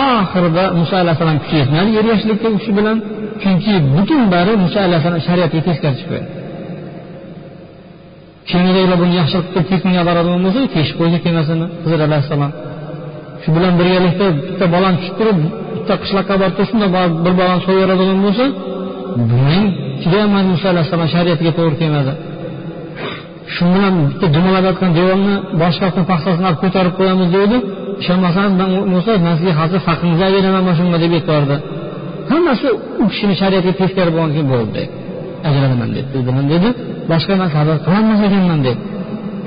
oxirida 0.05 0.65
muso 0.79 0.95
alayhissalom 1.03 1.39
kuchi 1.43 1.57
yetmadi 1.63 1.91
yer 1.99 2.05
yashlikka 2.13 2.47
u 2.55 2.57
kishi 2.61 2.73
bilan 2.79 2.97
chunki 3.43 3.73
butun 3.97 4.23
bari 4.35 4.53
muso 4.65 4.79
alayhissalom 4.87 5.21
shariatiga 5.29 5.63
teskari 5.69 5.97
chiqib 6.01 6.11
qo'yadi 6.13 6.29
kemaliklar 8.51 8.99
buni 9.03 9.15
yaxshilik 9.21 9.47
qilib 9.53 9.67
tekuniga 9.73 10.03
boradigan 10.09 10.41
bo'lsa 10.47 10.61
teshib 10.77 10.97
qo'ydi 11.01 11.19
kemasini 11.27 11.67
hizr 11.85 12.01
alayhissalom. 12.09 12.53
Shu 13.43 13.49
bilan 13.57 13.73
birgalikda 13.81 14.27
bitta 14.49 14.65
bolani 14.75 14.97
tushib 15.01 15.17
turib 15.21 15.39
bitta 15.77 15.95
qishloqqa 16.03 16.35
borib 16.41 16.55
turib 16.57 16.69
shunda 16.73 16.87
bir 17.25 17.33
bolani 17.41 17.61
so'yaveradigan 17.67 18.19
bo'lsa 18.27 18.45
buning 19.31 19.67
chidayolmadi 20.03 20.47
muso 20.55 20.67
alayhissalom 20.73 21.09
shariatiga 21.17 21.53
to'g'ri 21.59 21.77
kelmadi. 21.83 22.13
Shu 23.55 23.65
bilan 23.75 23.95
bitta 24.11 24.27
dumalab 24.37 24.65
yotgan 24.71 24.91
devorni 24.99 25.35
boshqa 25.63 25.87
paxtasini 26.13 26.47
olib 26.51 26.61
ko'tarib 26.65 26.95
qo'yamiz 26.99 27.29
deydi. 27.37 27.57
Ishonmasangiz 28.03 28.55
man 28.61 28.71
muso 28.95 29.13
man 29.27 29.35
sizga 29.39 29.55
hozir 29.61 29.81
haqingizni 29.89 30.29
beraman 30.37 30.63
mana 30.67 30.75
shunga 30.79 30.99
deb 31.05 31.13
aytbordi 31.19 31.57
hammasi 32.31 32.67
u 33.03 33.05
kishini 33.11 33.35
shariatiga 33.41 33.75
teskari 33.81 34.11
bo'lgan 34.15 34.31
keyin 34.35 34.49
bo'ldi 34.53 34.71
deydi 34.77 34.93
ajralaman 35.49 35.91
deb 35.97 36.07
bilan 36.29 36.47
dedi. 36.53 36.69
Boshqa 37.11 37.35
man 37.41 37.49
sabr 37.57 37.75
qilolmas 37.87 38.21
ekanman 38.29 38.61
dedi 38.67 38.81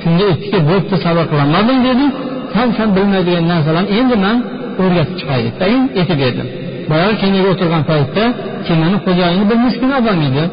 shunda 0.04 0.24
aytdiki 0.32 0.60
bo'pti 0.70 0.96
sabr 1.06 1.24
qilolmadim 1.32 1.78
dedi. 1.90 2.06
San 2.54 2.70
san 2.78 2.90
bilmaydigan 2.96 3.46
narsalarni 3.52 3.90
endi 4.00 4.16
man 4.26 4.38
o'rgatib 4.84 5.16
chiqay 5.20 5.40
deb 5.46 5.56
keyin 5.62 5.84
aytib 6.00 6.18
berdim. 6.24 6.48
Boyagi 6.92 7.16
kemaga 7.22 7.48
o'tirgan 7.54 7.84
paytda 7.92 8.24
kemani 8.68 8.98
xo'jayini 9.06 9.46
bir 9.50 9.58
miskin 9.66 9.92
odam 10.00 10.20
edi 10.30 10.44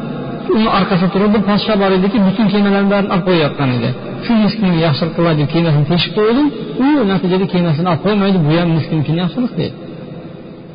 uni 0.55 0.69
orqasida 0.77 1.09
turib 1.13 1.31
bir 1.35 1.41
podsho 1.49 1.73
bor 1.81 1.91
ediki 1.99 2.17
butun 2.27 2.45
kemalarni 2.53 2.89
barini 2.93 3.09
olib 3.15 3.25
qo'yayotgan 3.29 3.69
edi. 3.77 3.89
Shu 4.25 4.31
miskinga 4.43 4.79
yaxshilik 4.87 5.13
qilay 5.17 5.35
deb 5.41 5.49
kemasini 5.53 5.85
teshib 5.91 6.11
qo'ydim. 6.19 6.47
U 6.85 6.87
natijada 7.11 7.45
kemasini 7.53 7.87
olib 7.91 8.01
qo'ymaydi 8.05 8.37
bu 8.47 8.51
ham 8.59 8.69
miskin 8.77 8.97
uchun 9.03 9.15
yaxshilik 9.23 9.53
dedi 9.61 9.75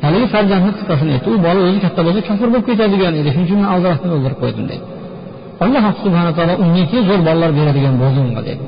haligi 0.05 0.27
farzandni 0.33 0.71
qissasini 0.77 1.11
aytdi. 1.15 1.27
U 1.33 1.35
bola 1.45 1.59
o'zi 1.67 1.79
katta 1.85 2.01
bo'lsa 2.05 2.21
kofir 2.29 2.47
bo'lib 2.53 2.65
ketadigan 2.69 3.13
edi. 3.21 3.29
Shuning 3.33 3.47
uchun 3.47 3.59
man 3.61 3.69
aldirashdan 3.73 4.09
o'ldirib 4.15 4.39
qo'ydim 4.43 4.65
dedi 4.73 4.83
alloh 5.63 5.85
subhana 6.03 6.31
taolo 6.37 6.53
undan 6.63 6.85
keyin 6.89 7.05
zo'r 7.09 7.21
bolalar 7.27 7.51
beradigan 7.59 7.95
bo'ldi 8.01 8.19
unga 8.27 8.41
dedi 8.49 8.61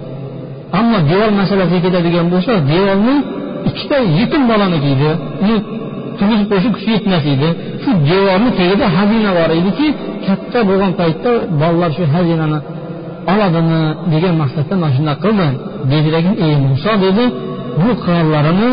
ammo 0.80 0.98
devor 1.10 1.32
masalasiga 1.42 1.80
ketadigan 1.86 2.28
bo'lsa 2.34 2.54
devorni 2.72 3.16
ikkita 3.70 3.98
yetim 4.18 4.44
bolaniki 4.52 4.88
edi 4.96 5.10
uni 5.44 5.58
turg'izib 6.18 6.48
qo'yishga 6.52 6.72
kuchi 6.76 6.90
yetmas 6.96 7.26
edi. 7.34 7.50
Shu 7.84 7.90
devorni 8.10 8.50
tagida 8.60 8.86
xazina 8.96 9.32
bor 9.38 9.50
ediki 9.60 9.88
katta 10.26 10.60
bo'lgan 10.70 10.92
paytda 11.00 11.32
bolalar 11.62 11.92
shu 11.98 12.04
xazinani 12.14 12.60
oladimi 13.34 13.82
degan 14.14 14.34
maqsadda 14.42 14.74
mana 14.82 14.94
shunday 14.98 15.16
qildi. 15.24 15.48
Dedilarki 15.92 16.34
ey 16.46 16.54
muso 16.68 16.94
dedi 17.06 17.26
bu 17.82 17.90
qirollarini 18.04 18.70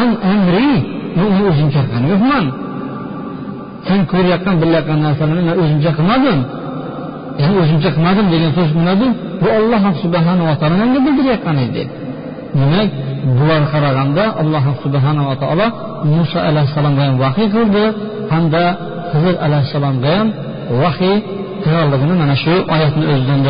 an 0.00 0.08
amri 0.32 0.70
men 1.16 1.26
uni 1.32 1.42
o'zimcha 1.50 1.80
yo'qman 2.12 2.44
sen 3.86 4.00
ko'rayotgan 4.12 4.54
bilayotgan 4.62 4.98
narsalarni 5.06 5.42
man 5.48 5.56
o'zimcha 5.62 5.90
qilmadim. 5.98 6.38
Ya'ni 7.40 7.56
o'zimcha 7.62 7.90
qilmadim 7.96 8.26
degan 8.34 8.50
so'z 8.58 8.70
nimadi 8.80 9.08
bu 9.40 9.48
olloh 9.58 9.82
subhanava 10.02 10.54
taolo 10.60 10.74
menga 10.82 11.00
bildirayotgan 11.06 11.56
edi. 11.66 11.82
Demak 12.58 12.90
bular 13.38 13.62
qaraganda 13.72 14.24
alloh 14.42 14.64
subhanava 14.84 15.34
taolo 15.42 15.66
muso 16.12 16.38
alayhissalomga 16.48 17.02
ham 17.06 17.14
vahiy 17.24 17.48
qildi 17.54 17.84
hamda 18.32 18.64
hizr 19.12 19.34
alayhissalomga 19.46 20.10
ham 20.18 20.28
vahiy 20.82 21.16
qilganligini 21.62 22.14
mana 22.22 22.36
shu 22.44 22.54
oyatni 22.74 23.04
o'zidan 23.12 23.40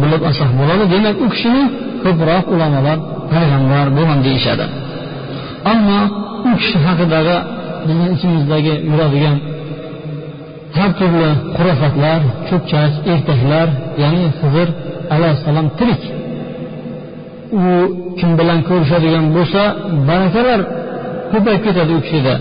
bilib 0.00 0.22
olsak 0.28 0.50
bo'ladi. 0.58 0.84
Demak 0.94 1.16
u 1.24 1.26
kishini 1.34 1.64
ko'proq 2.04 2.44
ulamolar 2.54 2.98
payg'ambar 3.32 3.86
bo'lgan 3.96 4.18
deyishadi. 4.26 4.66
Ammo 5.72 6.00
u 6.48 6.50
kishi 6.60 6.78
haqidagi 6.86 7.36
bizni 7.86 8.06
ichimizdagi 8.14 8.74
yuradigan 8.90 9.36
har 10.76 10.90
turli 10.98 11.30
xurofatlar 11.56 12.20
cho'pchak 12.48 12.92
ertaklar 13.12 13.68
ya'ni 14.02 14.24
hizr 14.40 14.68
alayhissalom 15.14 15.66
tirik. 15.78 16.02
U 17.62 17.64
kim 18.18 18.30
bilan 18.40 18.60
ko'rishadigan 18.68 19.26
bo'lsa 19.36 19.62
barakalar 20.08 20.60
ko'payib 21.32 21.62
ketadi 21.66 21.92
u 21.98 22.00
kishida. 22.06 22.34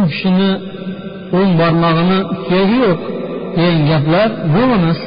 U 0.00 0.02
kishini 0.12 0.50
o'ng 1.38 1.52
barmog'ini 1.60 2.18
suyagi 2.46 2.76
yo'q 2.86 3.00
degan 3.56 3.82
gaplar 3.90 4.28
yo'q 4.56 4.70
emas. 4.78 5.00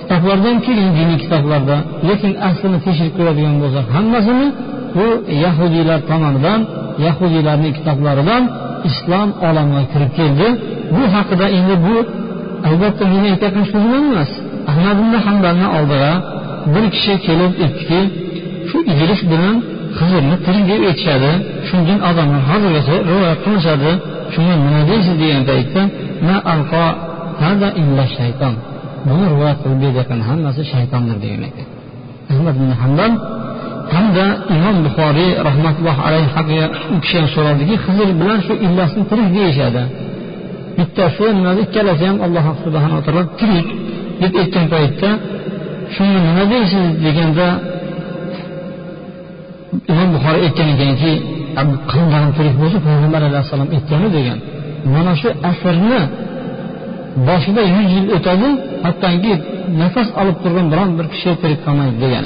Kitoblardan 0.00 0.56
kelgan 0.66 0.92
diniy 0.98 1.18
kitoblarda 1.24 1.76
lekin 2.08 2.32
aslini 2.48 2.78
tekshirib 2.86 3.14
ko'radigan 3.18 3.56
bo'lsak 3.62 3.86
hammasini 3.96 4.48
bu 4.96 5.06
yahudiylar 5.44 6.00
tomonidan 6.10 6.60
yahudiylarning 7.06 7.72
kitoblaridan 7.78 8.42
islom 8.88 9.28
olamiga 9.48 9.84
kirib 9.92 10.12
keldi. 10.18 10.46
Bu 10.94 11.02
haqida 11.14 11.46
endi 11.58 11.74
bu 11.86 11.96
albatta 12.68 13.04
meni 13.12 13.26
aytayotgan 13.32 13.66
so'zim 13.72 13.92
emas. 14.02 14.30
Ahmad 14.70 14.96
ibn 15.04 15.14
hambalni 15.26 15.66
oldiga 15.76 16.12
bir 16.74 16.84
kishi 16.94 17.14
kelib 17.26 17.52
aytdiki 17.64 18.00
shu 18.68 18.78
idris 18.92 19.22
bilan 19.32 19.56
hizrni 19.98 20.36
tirik 20.44 20.64
deb 20.70 20.82
aytishadi. 20.90 21.30
Shundan 21.68 21.98
odamlar 22.08 22.42
hozirgacha 22.50 22.94
rivoyat 23.08 23.38
qilishadi. 23.44 23.90
Shunga 24.34 24.54
nima 24.62 24.80
deysiz? 24.90 25.14
deganda 25.22 25.52
paytda 25.58 25.82
shayton. 28.16 28.54
Buni 29.08 29.24
rivoyat 29.32 29.58
qilib 29.62 29.78
berayotgan 29.82 30.20
hammasi 30.28 30.62
shaytondir 30.72 31.16
degan 31.24 31.42
ekan. 31.48 31.66
Ahmad 32.32 32.54
ibn 32.60 32.70
hambal 32.82 33.12
hamda 33.94 34.26
imom 34.54 34.76
buxoriy 34.86 35.30
rahmatulloh 35.48 35.96
alayhi 36.08 36.28
haqiga 36.36 36.66
u 36.94 36.96
kishi 37.02 37.16
ham 37.20 37.28
so'radiki 37.34 37.74
hizr 37.84 38.08
bilan 38.20 38.38
shu 38.46 38.54
illasni 38.66 39.02
tirik 39.10 39.28
deyishadi 39.36 39.82
bittasi 40.78 41.26
nimada 41.36 41.60
ikkalasi 41.66 42.04
ham 42.10 42.18
alloh 42.26 42.46
subhanaa 42.64 43.00
taolo 43.06 43.22
tirik 43.40 43.68
deb 44.20 44.32
aytgan 44.42 44.66
paytda 44.74 45.10
shunga 45.94 46.18
nima 46.26 46.44
deysiz? 46.52 46.86
deganda 47.04 47.46
imom 49.92 50.08
buxoriy 50.14 50.42
aytgan 50.46 50.68
ekanki 50.74 51.12
qandag'im 51.92 52.30
tirik 52.36 52.54
bo'lsa 52.60 52.78
payg'ambar 52.86 53.22
alayhissalom 53.28 53.68
aytgani 53.76 54.08
degan. 54.16 54.38
Mana 54.94 55.12
shu 55.20 55.28
asrni 55.50 56.00
boshida 57.28 57.62
yuz 57.74 57.86
yil 57.96 58.06
o'tadi 58.16 58.48
hattoki 58.86 59.32
nafas 59.80 60.08
olib 60.20 60.36
turgan 60.42 60.66
biron 60.72 60.90
bir 60.98 61.06
kishi 61.12 61.30
tirik 61.42 61.60
qolmaydi 61.66 61.96
degan 62.04 62.24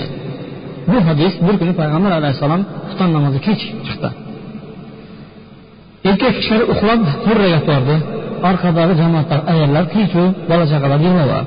bu 0.91 0.99
hadis 1.09 1.33
bir 1.47 1.55
kuni 1.61 1.73
payg'ambar 1.81 2.13
alayhissalom 2.21 2.63
xufton 2.87 3.11
namozi 3.17 3.39
kech 3.47 3.61
chiqdi. 3.87 4.11
Erkak 6.09 6.33
kishilar 6.39 6.63
uxlab 6.73 7.01
hurra 7.25 7.47
yotardi 7.55 7.97
orqadagi 8.49 8.95
jamoatlar 9.03 9.41
ayollar 9.53 9.85
tinchu 9.95 10.23
bola 10.51 10.65
chaqalar 10.73 11.01
yig'lab 11.07 11.47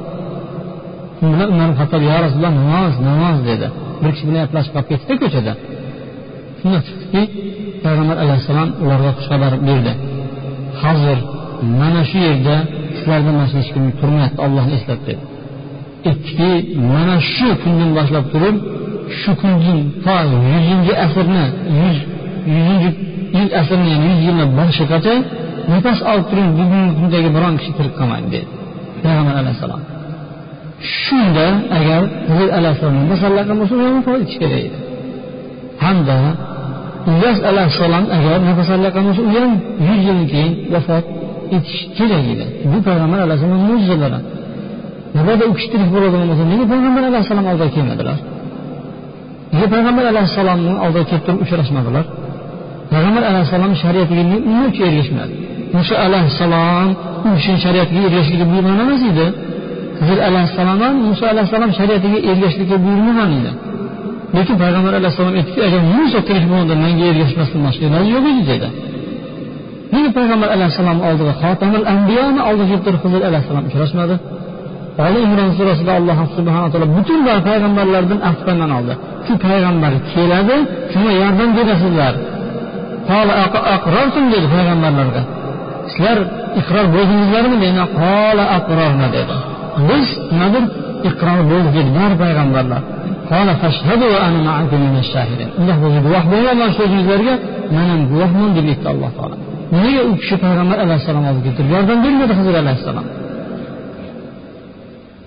shu 1.24 1.30
bilan 1.34 1.50
umar 1.56 1.70
hattob 1.82 2.02
yo 2.10 2.16
rasululloh 2.26 2.54
namoz 2.62 2.94
namoz 3.10 3.38
dedi. 3.50 3.68
Bir 4.02 4.12
kishi 4.16 4.26
bilan 4.30 4.42
gaplashib 4.46 4.72
qolib 4.76 4.88
ketdida 4.92 5.16
ko'chada. 5.24 5.54
Shunda 6.60 6.80
chiqdiki 6.88 7.22
payg'ambar 7.84 8.18
alayhissalom 8.24 8.70
ularga 8.84 9.12
xushxabar 9.18 9.52
berdi. 9.68 9.94
Hozir 10.82 11.20
mana 11.80 12.02
shu 12.10 12.18
yerda 12.28 12.56
sizlarni 12.98 13.32
mana 13.38 13.48
shu 13.52 13.56
hech 13.62 13.70
kim 13.76 13.86
turmayapti 14.00 14.40
ollohni 14.46 14.74
eslab 14.80 15.02
deb 15.08 15.20
aytdiki 16.10 16.50
mana 16.92 17.16
shu 17.34 17.48
kundan 17.64 17.90
boshlab 17.98 18.26
turib 18.34 18.56
shu 19.20 19.32
kundan 19.42 19.80
to 20.06 20.16
yuzinchi 20.54 20.94
asrni 21.06 21.44
yuz 21.80 21.98
yuzinchi 22.54 22.90
yuz 23.38 23.50
asrni 23.62 23.88
ya'ni 23.94 24.08
yuz 24.12 24.20
yilni 24.28 24.46
boshigacha 24.58 25.16
nafas 25.72 26.00
olib 26.12 26.26
turing 26.30 26.50
bugungi 26.58 26.92
kundagi 27.00 27.30
biron 27.36 27.54
kishi 27.60 27.72
tirik 27.78 27.94
qolmaydi 28.00 28.28
dedi 28.34 28.48
payg'ambar 29.04 29.36
alayhissalom. 29.42 29.82
Shunda 31.04 31.48
agar 31.78 32.02
huzur 32.30 32.50
alayhissalom 32.58 33.06
masallar 33.14 33.44
qilmasa 33.50 33.74
uni 33.90 34.02
foyda 34.08 34.24
etish 34.26 34.38
kerak 34.42 34.62
edi. 34.68 34.78
Hamda 35.84 36.18
ilyos 37.12 37.40
alayhissalom 37.52 38.06
agar 38.18 38.38
nafas 38.48 38.70
olayotgan 38.76 39.04
bo'lsa 39.08 39.22
u 39.30 39.32
ham 39.36 39.52
yuz 39.88 40.00
yildan 40.08 40.28
keyin 40.34 40.54
vafot 40.74 41.06
etish 41.56 41.82
kerak 41.98 42.26
edi. 42.34 42.46
Bu 42.72 42.78
payg'ambar 42.88 43.20
alayhissalom 43.26 43.62
mo'jizalari 43.70 44.20
mabodo 45.18 45.44
u 45.52 45.54
kishi 45.58 45.68
tirik 45.74 45.90
bo'ladigan 45.96 46.26
bo'lsa 46.30 46.44
nega 46.52 46.66
payg'ambar 46.74 47.04
alayhissalom 47.12 47.46
oldiga 47.52 47.70
kelmadilar? 47.76 48.18
Nega 49.54 49.68
payg'ambar 49.74 50.06
alayhissalomni 50.14 50.74
oldiga 50.86 51.06
kelib 51.10 51.24
turib 51.28 51.40
uchrashmadilar? 51.46 52.06
Payg'ambar 52.94 53.24
alayhissalom 53.32 53.72
shariatiga 53.84 54.24
nima 54.32 54.64
uchun 54.72 54.84
ergashmadi. 54.90 55.34
Muso 55.76 55.94
alayhissalom 56.08 56.88
u 57.26 57.28
kishini 57.38 57.60
shariatiga 57.66 58.02
ergashishga 58.10 58.46
buyurgan 58.52 58.78
emas 58.86 59.04
edi. 59.12 59.28
Hizr 60.00 60.20
alayhissalom 60.30 60.80
ham 60.86 60.96
muso 61.08 61.24
alayhissalom 61.34 61.72
shariatiga 61.80 62.20
ergashishlikka 62.32 62.78
buyurmagan 62.86 63.30
edi. 63.40 63.52
Lekin 64.36 64.56
payg'ambar 64.64 64.94
alayhissalom 65.00 65.34
aytdiki 65.40 65.62
agar 65.68 65.82
muso 65.96 66.20
tirik 66.28 66.46
bo'lganda 66.52 66.76
menga 66.84 67.06
ergashmasdan 67.12 67.62
boshqa 67.68 67.84
iloji 67.90 68.10
yo'q 68.16 68.26
edi 68.32 68.44
dedi. 68.52 68.68
Nega 69.94 70.10
payg'ambar 70.18 70.50
alayhissalom 70.56 71.00
oldiga 71.08 71.34
xotamil 71.42 71.84
ambiyoni 71.94 72.42
oldiga 72.50 72.68
kelib 72.70 72.84
turib 72.86 73.02
hizr 73.06 73.22
alayhissalom 73.30 73.64
uchrashmadi. 73.70 74.16
Oli 75.06 75.20
imron 75.26 75.52
surasida 75.58 75.92
alloh 76.00 76.18
subhanaa 76.38 76.70
taolo 76.74 76.88
butun 76.98 77.20
payg'ambarlardan 77.50 78.20
ahd 78.30 78.40
oldi. 78.78 78.94
Shu 79.26 79.34
payg'ambar 79.48 79.94
keladi 80.14 80.58
shunga 80.92 81.12
yordam 81.22 81.50
berasizlar. 81.58 82.14
Dedi 84.34 84.48
payg'ambarlarga. 84.56 85.22
Sizlar 85.92 86.18
iqror 86.60 86.86
bo'ldingizlarmi? 86.96 87.58
dedi. 87.64 87.84
Qola 88.02 88.44
aqrorna 88.58 89.08
dedi. 89.18 89.36
Biz 89.90 90.08
nimadir 90.32 90.64
iqror 91.10 91.40
bo'ldik 91.52 91.88
bari 91.98 92.16
payg'ambarlar 92.24 92.82
undoq 95.60 95.78
bo'lsa 95.84 96.00
guvoh 96.08 96.24
bo'lganman 96.34 96.72
so'zingizlarga 96.78 97.34
man 97.76 97.86
ham 97.92 98.02
guvohman 98.12 98.50
deb 98.58 98.66
aytdi 98.72 98.88
alloh 98.94 99.12
taolo 99.18 99.36
nega 99.82 100.02
u 100.10 100.14
kishi 100.22 100.36
payg'ambar 100.46 100.78
alayhissalom 100.86 101.24
oldiga 101.30 101.46
keltirib 101.48 101.72
yordam 101.76 101.98
bermadi 102.06 102.34
hizr 102.40 102.56
alayhissalom 102.64 103.06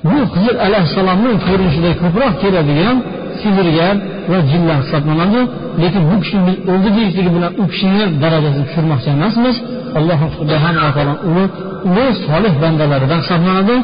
bu 0.06 0.16
hizr 0.34 0.54
alayhissalomni 0.66 1.32
ko'rinishida 1.46 1.90
ko'proq 2.02 2.32
keladigan 2.42 2.96
sehrgar 3.42 3.96
va 4.30 4.38
jinlar 4.50 4.78
hisoblanadi 4.84 5.40
lekin 5.82 6.02
bu 6.10 6.14
kishini 6.22 6.42
biz 6.48 6.56
o'ldi 6.72 6.88
deyishligi 6.96 7.30
bilan 7.36 7.52
u 7.62 7.64
kishini 7.72 8.04
darajasini 8.22 8.64
tushirmoqchi 8.68 9.08
emasmiz 9.16 9.56
alloh 9.98 10.20
subhanaa 10.38 10.90
taolo 10.96 11.14
uni 11.30 11.44
uni 11.90 12.06
solih 12.26 12.52
bandalaridan 12.62 13.18
hisoblanadi 13.24 13.76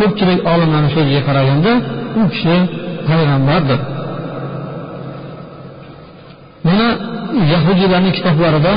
ko'pchilik 0.00 0.40
olimlarni 0.52 0.90
so'ziga 0.96 1.22
qaraganda 1.28 1.72
u 2.20 2.22
kishi 2.32 2.56
payg'ambardir. 3.08 3.80
Mana 6.66 6.88
yahudiylarni 7.52 8.10
kitoblarida 8.18 8.72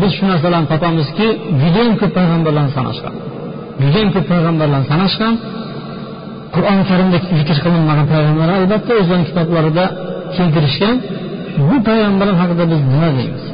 biz 0.00 0.10
shu 0.16 0.24
narsalarni 0.30 0.68
topamizki 0.72 1.26
judayam 1.62 1.94
ko'p 2.00 2.12
payg'ambarlarni 2.18 2.72
sanashgan. 2.78 3.14
Judayam 3.82 4.10
ko'p 4.14 4.26
payg'ambarlarni 4.32 4.86
sanashgan. 4.92 5.34
Qur'oni 6.54 6.82
karimda 6.90 7.18
zikr 7.38 7.56
qilinmagan 7.64 8.06
payg'ambarlar 8.12 8.56
albatta 8.60 8.92
o'zlarini 9.00 9.26
kitoblarida 9.30 9.84
keltirishgan. 10.36 10.96
Bu 11.68 11.76
payg'ambarlar 11.88 12.36
haqida 12.42 12.64
biz 12.72 12.80
nima 12.92 13.10
deymiz? 13.18 13.44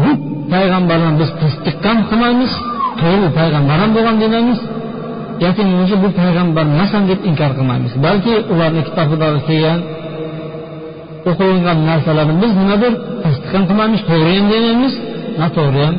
Bu 0.00 0.10
payg'ambarlarni 0.52 1.18
biz 1.22 1.30
tasdiq 1.42 1.76
ham 1.86 1.98
qilmaymiz 2.10 2.52
to'g'ri 3.00 3.28
payg'ambar 3.38 3.76
ham 3.82 3.90
bo'lgan 3.96 4.16
demaymiz. 4.24 4.60
yoki 5.45 5.61
bo'lmasa 5.67 5.95
bu 6.03 6.09
payg'ambar 6.19 6.65
emas 6.73 6.91
ham 6.95 7.03
deb 7.11 7.19
inkor 7.29 7.51
qilmaymiz 7.57 7.93
balki 8.05 8.33
ularni 8.53 8.81
kitobida 8.87 9.27
kelgan 9.47 9.79
o'qilingan 11.29 11.77
narsalarni 11.89 12.35
biz 12.43 12.51
nimadir 12.61 12.93
tasdiq 13.23 13.51
ham 13.55 13.63
qilmaymiz 13.69 14.01
to'g'ri 14.09 14.31
ham 14.37 14.45
demaymiz 14.53 14.93
noto'g'ri 15.41 15.81
ham 15.87 15.95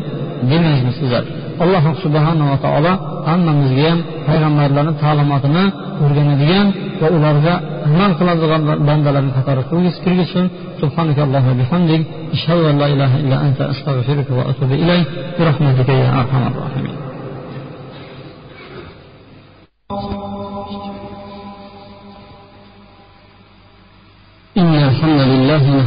demaymiz 0.50 0.94
sizlar 1.00 1.24
alloh 1.62 1.84
subhanava 2.04 2.56
taolo 2.64 2.92
hammamizga 3.28 3.84
ham 3.90 4.00
payg'ambarlarni 4.28 4.94
ta'limotini 5.02 5.64
o'rganadigan 6.04 6.66
va 7.00 7.08
ularga 7.16 7.54
amal 7.88 8.10
qiladigan 8.18 8.62
bandalarni 8.88 9.32
qatori 9.38 9.62
kirgizsin 10.04 10.46
سبحانك 10.82 11.18
اللهم 11.26 11.50
وبحمدك 11.52 12.02
أشهد 12.36 12.58
أن 12.70 12.76
لا 12.82 12.86
إله 12.94 13.12
إلا 13.22 13.36
أنت 13.46 13.60
أستغفرك 13.72 14.28
وأتوب 14.38 14.70
إليك 14.82 15.06
برحمتك 15.38 15.88
يا 16.02 16.08
أرحم 16.20 16.42
الراحمين 16.50 16.96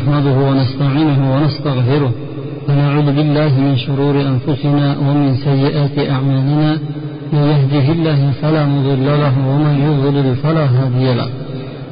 نحمده 0.03 0.39
ونستعينه 0.51 1.21
ونستغفره 1.35 2.13
ونعوذ 2.69 3.09
بالله 3.17 3.53
من 3.67 3.77
شرور 3.77 4.15
أنفسنا 4.33 4.87
ومن 5.07 5.35
سيئات 5.49 5.97
أعمالنا 6.15 6.71
من 7.33 7.43
يهده 7.53 7.87
الله 7.97 8.21
فلا 8.43 8.63
مضل 8.75 9.07
له 9.25 9.35
ومن 9.51 9.75
يضلل 9.89 10.37
فلا 10.43 10.65
هادي 10.77 11.15
له 11.15 11.29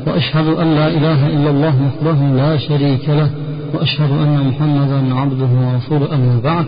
وأشهد 0.07 0.47
أن 0.63 0.69
لا 0.79 0.89
إله 0.89 1.21
إلا 1.37 1.51
الله 1.51 1.75
وحده 1.87 2.19
لا 2.43 2.57
شريك 2.57 3.09
له 3.09 3.31
وأشهد 3.75 4.11
أن 4.25 4.37
محمدا 4.49 5.01
عبده 5.21 5.53
ورسوله 5.67 6.15
أما 6.15 6.41
بعد. 6.45 6.67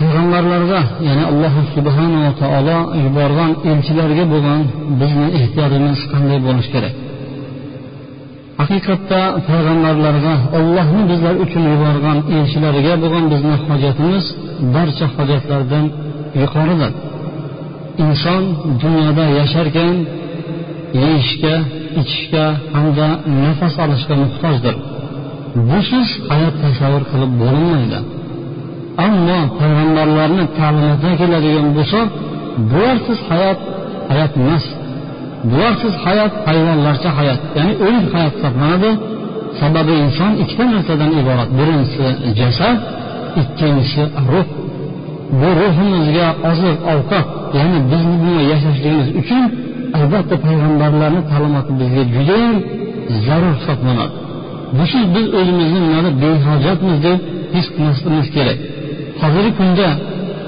Payg'ambarlarga 0.00 0.80
ya'ni 1.08 1.24
alloh 1.32 1.54
subhanava 1.74 2.30
taolo 2.42 2.78
yuborgan 3.04 3.50
elchilarga 3.70 4.24
bo'lgan 4.32 4.60
bizni 5.00 5.28
ehtiyojimiz 5.38 5.98
qanday 6.12 6.38
bo'lishi 6.46 6.70
kerak? 6.74 6.94
Haqiqatda 8.60 9.20
payg'ambarlarga 9.48 10.34
ollohni 10.58 11.02
bizlar 11.10 11.34
uchun 11.44 11.64
yuborgan 11.72 12.18
elchilariga 12.36 12.94
bo'lgan 13.02 13.24
bizni 13.32 13.54
hojatimiz 13.68 14.24
barcha 14.74 15.06
hojatlardan 15.16 15.84
yuqoridir. 16.42 16.92
Inson 18.04 18.42
dunyoda 18.82 19.24
yasharkan 19.40 19.94
yeyishga 21.02 21.54
ichishga 22.00 22.44
hamda 22.74 23.06
nafas 23.42 23.74
olishga 23.84 24.14
muhtojdir. 24.22 24.74
Busiz 25.68 26.08
hayot 26.30 26.54
tasavvur 26.64 27.04
qilib 27.10 27.32
bo'linmaydi. 27.42 27.98
Ammo 29.06 29.40
payg'ambarlarni 29.60 30.44
ta'limotiga 30.58 31.14
keladigan 31.20 31.68
bo'lsak 31.76 32.08
bularsiz 32.70 33.18
hayot 33.30 33.58
hayot 34.10 34.32
emas. 34.42 34.64
Bularsiz 35.50 35.94
hayot 36.04 36.32
hayvonlarcha 36.46 37.10
hayot 37.18 37.40
ya'ni 37.56 37.74
o'lik 37.86 38.06
hayot 38.14 38.34
hisoblanadi 38.36 38.90
sababi 39.60 39.94
inson 40.04 40.32
ikkita 40.42 40.64
narsadan 40.72 41.10
iborat 41.20 41.50
birinchisi 41.58 42.06
jasad 42.40 42.76
ikkinchisi 43.40 44.02
ruh. 44.32 44.48
Bu 45.40 45.48
ruhimizga 45.60 46.26
oziq 46.50 46.78
ovqat 46.92 47.26
ya'ni 47.58 47.78
bizni 47.90 48.14
bunga 48.22 48.42
yashashligimiz 48.52 49.08
uchun 49.20 49.42
albatta 49.98 50.36
payg'ambarlarni 50.44 51.22
ta'limoti 51.30 51.72
bizga 51.80 52.02
judayam 52.14 52.56
zarur 53.26 53.54
hisoblanadi 53.60 54.14
busiz 54.78 55.04
biz 55.14 55.26
o'zimizni 55.38 55.80
nimada 55.86 56.10
behojatmiz 56.22 56.98
deb 57.06 57.18
his 57.54 57.66
qilmasligimiz 57.74 58.28
kerak 58.36 58.58
hozirgi 59.20 59.52
kunda 59.60 59.88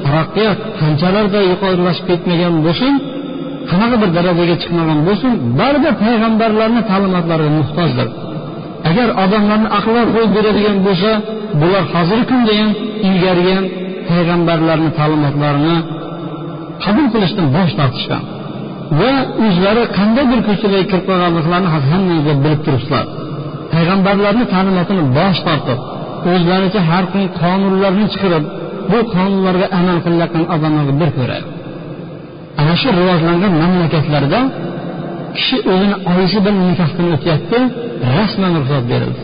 taraqqiyot 0.05 0.59
qanchalarda 0.81 1.40
yuqorilashib 1.51 2.05
ketmagan 2.11 2.55
bo'lsin 2.66 2.92
qanaqa 3.70 3.96
bir 4.02 4.11
darajaga 4.16 4.57
chiqmagan 4.62 4.98
bo'lsin 5.09 5.33
baribir 5.61 5.94
payg'ambarlarni 6.04 6.83
ta'limotlariga 6.90 7.52
muhtojdir. 7.61 8.09
Agar 8.90 9.09
odamlarni 9.24 9.68
aqllar 9.78 10.07
qo'yib 10.14 10.31
beradigan 10.37 10.76
bo'lsa 10.87 11.11
bular 11.61 11.85
hozirgi 11.94 12.24
kunda 12.31 12.52
ham 12.61 12.70
ilgarigi 13.09 13.52
ham 13.59 13.66
payg'ambarlarni 14.11 14.90
ta'limotlarini 14.98 15.76
qabul 16.85 17.07
qilishdan 17.14 17.46
bosh 17.57 17.72
tortishgan 17.78 18.22
va 19.00 19.12
o'zlari 19.46 19.83
qanday 19.98 20.24
bir 20.33 20.40
ko'chaga 20.48 20.78
kirib 20.90 21.04
qolganliklarini 21.09 21.68
hammangiz 21.74 22.20
bilib 22.44 22.61
turibsizlar. 22.66 23.04
Payg'ambarlarni 23.74 24.44
ta'limotini 24.54 25.02
bosh 25.18 25.40
tortib 25.48 25.78
o'zlaricha 26.33 26.81
har 26.90 27.04
kuni 27.12 27.26
qonunlarni 27.40 28.07
chiqarib 28.12 28.44
bu 28.90 28.98
qonunlarga 29.14 29.66
amal 29.81 29.98
qilayotgan 30.04 30.44
odamlarni 30.54 30.94
bir 31.00 31.11
ko'radi 31.19 31.58
ana 32.61 32.75
shu 32.81 32.88
rivojlangan 32.99 33.53
mamlakatlarda 33.63 34.40
kishi 35.37 35.57
o'zini 35.73 35.96
oyisi 36.13 36.38
bilan 36.44 36.65
nikoh 36.71 36.90
qilib 36.96 37.13
o'tyapti 37.17 37.59
rasman 38.17 38.53
ruxsat 38.59 38.85
berildi. 38.92 39.23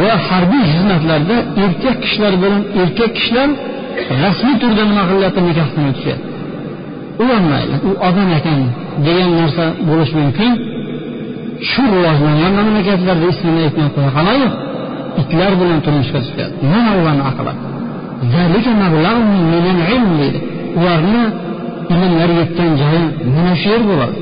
Va 0.00 0.14
harbiy 0.28 0.64
xizmatlarda 0.72 1.36
erkak 1.64 1.96
kishilar 2.04 2.34
bilan 2.42 2.62
erkak 2.82 3.10
kishilar 3.18 3.48
rasmiy 4.22 4.56
turda 4.62 4.82
nima 4.90 5.02
qilyapti 5.10 5.40
nikoh 5.48 5.68
qilib 5.74 5.90
o'tishyapti 5.92 6.28
u 7.22 7.24
ham 7.32 7.44
mayli 7.52 7.76
u 7.88 7.90
odam 8.08 8.28
ekan 8.38 8.60
degan 9.06 9.30
narsa 9.40 9.64
bo'lishi 9.88 10.14
mumkin. 10.22 10.52
Shu 11.70 11.82
rivojlangan 11.94 12.52
mamlakatlarda 12.58 13.26
ismini 13.32 13.60
aytmay 13.66 13.88
qo'ya 13.96 14.10
qolayu 14.18 14.48
itlar 15.20 15.52
bilan 15.60 15.78
turmushga 15.86 16.18
chiqyapti 16.26 16.62
mana 16.72 16.90
ularni 17.00 17.24
aqli. 17.30 17.52
Deydi. 20.20 20.38
Ularni 20.78 21.22
imomlar 21.94 22.30
yetgan 22.40 22.70
joyi 22.80 23.04
mana 23.34 23.52
shu 23.60 23.68
yer 23.74 23.82
bo'ladi. 23.90 24.16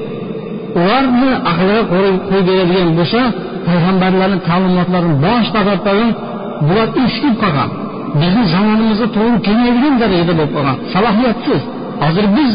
Ularni 0.81 1.31
ahliga 1.51 1.83
qo'yib 1.93 2.17
beradigan 2.49 2.91
bo'lsa 2.99 3.21
payg'ambarlarni 3.67 4.39
ta'limotlarini 4.49 5.17
bosh 5.27 5.49
tortadi 5.55 6.07
bular 6.69 6.89
eskib 7.05 7.35
qolgan. 7.43 7.71
Bizni 8.21 8.45
zamonimizga 8.55 9.09
to'g'ri 9.17 9.39
kelmaydigan 9.47 9.95
darajada 10.03 10.33
bo'lib 10.39 10.53
qolgan. 10.57 10.77
Salohiyatsiz. 10.95 11.61
Hozir 12.05 12.27
biz 12.37 12.51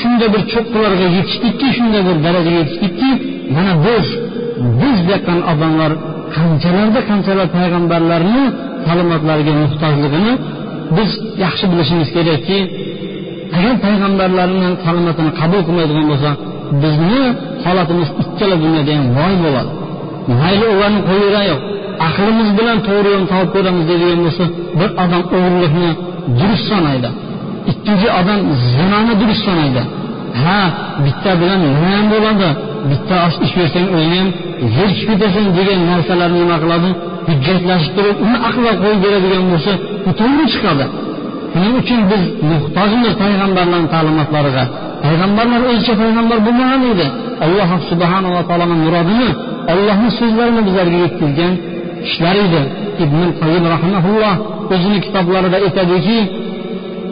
shunday 0.00 0.28
bir 0.34 0.42
cho'qqilarga 0.52 1.06
yetishdikki 1.16 1.68
shunday 1.76 2.02
bir 2.08 2.16
darajaga 2.26 2.58
yetishdikki 2.60 3.10
mana 3.56 3.72
biz 3.86 4.06
biz 4.80 4.96
deyotgan 5.08 5.40
odamlar 5.52 5.92
qanchalarda 6.36 7.00
qanchalar 7.10 7.46
payg'ambarlarni 7.56 8.44
ta'limotlariga 8.86 9.52
muhtojligini 9.62 10.32
biz 10.96 11.10
yaxshi 11.44 11.64
bilishimiz 11.72 12.08
kerakki 12.16 12.58
agar 13.56 13.74
payg'ambarlarni 13.84 14.68
ta'limotini 14.84 15.30
qabul 15.40 15.60
qilmaydigan 15.66 16.06
bo'lsa 16.12 16.30
bizni 16.82 17.22
holatimiz 17.64 18.08
ikkala 18.22 18.56
dunyoda 18.64 18.92
ham 18.98 19.06
voy 19.18 19.34
bo'ladi. 19.44 19.70
Mayli 20.40 20.66
ularni 20.74 21.00
qo'yaverayoq. 21.08 21.60
Aqlimiz 22.08 22.48
bilan 22.58 22.78
to'g'ri 22.88 23.08
yo'lni 23.14 23.28
topib 23.32 23.50
ko'ramiz 23.54 23.84
deydigan 23.90 24.20
bo'lsa 24.26 24.44
bir 24.78 24.90
odam 25.02 25.22
o'g'irlikni 25.36 25.90
durust 26.38 26.64
sanaydi. 26.72 27.08
Ikkinchi 27.72 28.08
odam 28.20 28.40
zinoni 28.72 29.14
durust 29.20 29.42
sanaydi. 29.48 29.82
Ha 30.42 30.60
bitta 31.04 31.30
bilan 31.40 31.58
nima 31.64 31.88
ham 31.94 32.06
bo'ladi? 32.14 32.48
Bitta 32.90 33.14
osh 33.26 33.36
ish 33.44 33.54
bersang 33.58 33.86
o'zing 33.96 34.14
ham 34.18 34.28
zerikib 34.76 35.06
ketasan 35.10 35.44
degan 35.58 35.80
narsalarni 35.90 36.38
nima 36.44 36.56
qiladi? 36.62 36.90
Hujjatlashib 37.28 37.92
turib 37.96 38.16
uni 38.26 38.38
aqlga 38.48 38.72
qo'yib 38.82 39.00
beradigan 39.04 39.44
bo'lsa 39.52 39.72
bu 40.04 40.10
to'g'ri 40.20 40.46
chiqadi. 40.54 40.86
Shuning 41.52 41.74
uchun 41.82 42.00
biz 42.10 42.22
muhtojmiz 42.50 43.12
payg'ambarlarni 43.22 43.88
ta'limotlariga? 43.94 44.64
Payg'ambarlar 45.04 45.60
o'zicha 45.70 45.94
payg'ambar 46.02 46.38
bo'lmagan 46.46 46.82
edi. 46.92 47.06
Alloh 47.44 47.70
subhanava 47.90 48.40
taoloni 48.48 48.76
murodini 48.84 49.28
ollohni 49.72 50.10
so'zlarini 50.20 50.62
bizlarga 50.68 50.98
yetkazgan 51.04 51.52
kishilar 52.04 52.36
edi. 52.46 52.62
Ibn 53.04 53.20
qayim 53.40 53.64
rahimaulloh 53.74 54.34
o'zini 54.74 54.98
kitoblarida 55.06 55.56
aytadiki 55.66 56.18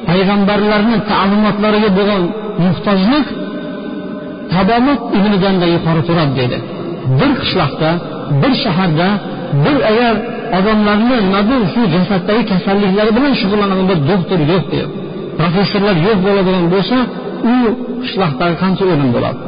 payg'ambarlarni 0.08 0.96
ta'limotlariga 1.10 1.90
bo'lgan 1.98 2.22
muhtojlik 2.64 3.26
tabomat 4.52 5.00
ilmidanda 5.16 5.66
yuqori 5.74 6.02
turadi 6.08 6.34
dedi. 6.40 6.56
Bir 7.18 7.30
qishloqda 7.40 7.90
bir 8.42 8.52
shaharda 8.64 9.08
bir 9.64 9.76
agar 9.90 10.14
odamlarni 10.58 11.16
nimadir 11.26 11.60
shu 11.72 11.82
jasaddagi 11.94 12.42
kasalliklari 12.52 13.10
bilan 13.16 13.32
shug'ullanadigan 13.40 13.86
bir 13.90 13.98
doktor 14.10 14.38
yo'q 14.52 14.64
deydi. 14.72 14.94
Professorlar 15.40 15.96
yo'q 16.06 16.18
bo'ladigan 16.26 16.64
bo'lsa 16.74 16.96
u 17.52 17.54
qishloqdagi 18.02 18.54
qancha 18.62 18.82
o'lim 18.92 19.10
bo'ladi? 19.16 19.38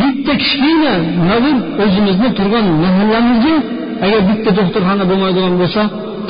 Bitta 0.00 0.32
kichkina 0.42 0.94
nimadir 1.18 1.56
o'zimizni 1.84 2.28
turgan 2.38 2.66
mahallamizga 2.84 3.56
agar 4.04 4.20
bitta 4.28 4.50
doktorxona 4.58 5.04
bo'lmaydigan 5.10 5.54
bo'lsa 5.62 5.82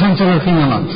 qanchalar 0.03 0.38
qiynalamiz 0.47 0.95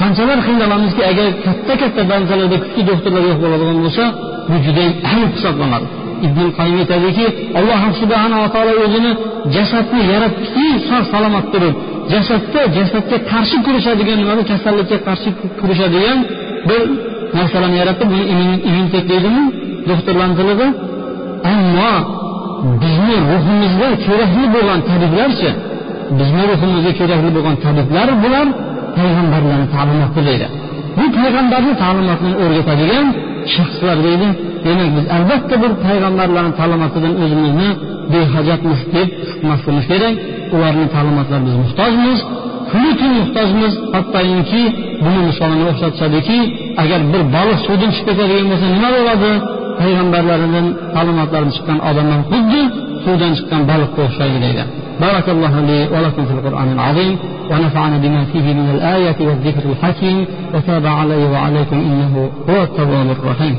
qanchalar 0.00 0.38
qiynalamizki 0.46 1.02
agar 1.12 1.26
katta 1.46 1.74
katta 1.82 2.02
banzalarda 2.12 2.56
kuchli 2.64 2.82
doktorlar 2.90 3.22
yo'q 3.28 3.38
bo'ladigan 3.44 3.78
bo'lsa 3.84 4.04
bu 4.50 4.56
juda 4.66 4.84
ayb 5.12 5.30
hisoblanadi. 5.36 5.86
Ibn 6.26 6.44
qayim 6.58 6.76
aytadiki 6.82 7.26
alloh 7.58 7.80
subhanava 8.00 8.48
taolo 8.54 8.72
o'zini 8.84 9.12
jasadni 9.54 10.00
yaratdiki 10.12 10.66
sog' 10.88 11.06
salomat 11.12 11.46
turib. 11.52 11.74
Jasadda 12.12 12.60
jasadga 12.76 13.16
qarshi 13.32 13.56
kurashadigan 13.66 14.16
nimani 14.22 14.42
kasallikka 14.50 14.96
qarshi 15.08 15.28
kurashadigan 15.60 16.18
bir 16.68 16.82
narsalarni 17.38 17.76
yaratdi. 17.82 18.04
Buni 18.12 18.24
immunitet 18.68 19.04
deydimi 19.12 19.44
doktorlarni 19.90 20.34
tilida 20.40 20.66
ammo 21.52 21.92
bizni 22.82 23.16
ruhimizga 23.30 23.88
kerakli 24.06 24.44
bo'lgan 24.54 24.80
tabiblarchi 24.90 25.50
bizni 26.18 26.42
ruhimizga 26.50 26.92
kerakli 27.00 27.30
bo'lgan 27.36 27.56
tabiblar 27.64 28.08
bular 28.22 28.46
payg'ambarlarni 28.96 29.66
ta'limoti 29.76 30.20
deydi. 30.28 30.46
Bu 30.98 31.04
payg'ambarni 31.18 31.72
ta'limotini 31.82 32.34
o'rgatadigan 32.44 33.06
shaxslar 33.54 33.96
deydi 34.06 34.28
demak 34.66 34.90
biz 34.96 35.06
albatta 35.16 35.54
bir 35.62 35.72
payg'ambarlarni 35.86 36.52
ta'limotidan 36.60 37.12
o'zimizni 37.22 37.70
behojatmiz 38.12 38.80
deb 38.94 39.08
tutmasligimiz 39.30 39.86
kerak. 39.92 40.14
Ularni 40.54 40.86
ta'limotlariga 40.94 41.46
biz 41.48 41.56
muhtojmiz. 41.62 42.18
Kuni 42.70 42.92
tun 43.00 43.12
muhtojmiz? 43.20 43.72
Hattoki 43.94 44.62
buni 45.04 45.20
misolini 45.28 45.64
o'xshatishadiki 45.70 46.38
agar 46.82 47.00
bir 47.12 47.22
baliq 47.36 47.58
suvdan 47.66 47.90
chiqib 47.96 48.06
ketadigan 48.08 48.46
bo'lsa 48.50 48.66
nima 48.74 48.90
bo'ladi? 48.96 49.32
Payg'ambarlaridan 49.80 50.66
ta'limotlari 50.94 51.50
chiqqan 51.56 51.78
odamlar 51.88 52.20
xuddi 52.30 52.62
chiqqan 53.38 53.62
baliqqa 53.70 54.00
o'xshaydi 54.08 54.38
deydi 54.46 54.64
بارك 55.00 55.28
الله 55.28 55.60
لي 55.60 55.80
ولكم 55.94 56.24
في 56.24 56.32
القرآن 56.32 56.72
العظيم. 56.72 57.18
ونفعنا 57.50 57.96
بما 57.98 58.24
فيه 58.32 58.46
من 58.52 58.70
الآية 58.74 59.16
والذكر 59.20 59.70
الحكيم. 59.70 60.26
وتاب 60.54 60.86
علي 60.86 61.24
وعليكم 61.32 61.76
إنه 61.76 62.30
هو 62.48 62.62
التواب 62.62 63.10
الرحيم. 63.10 63.56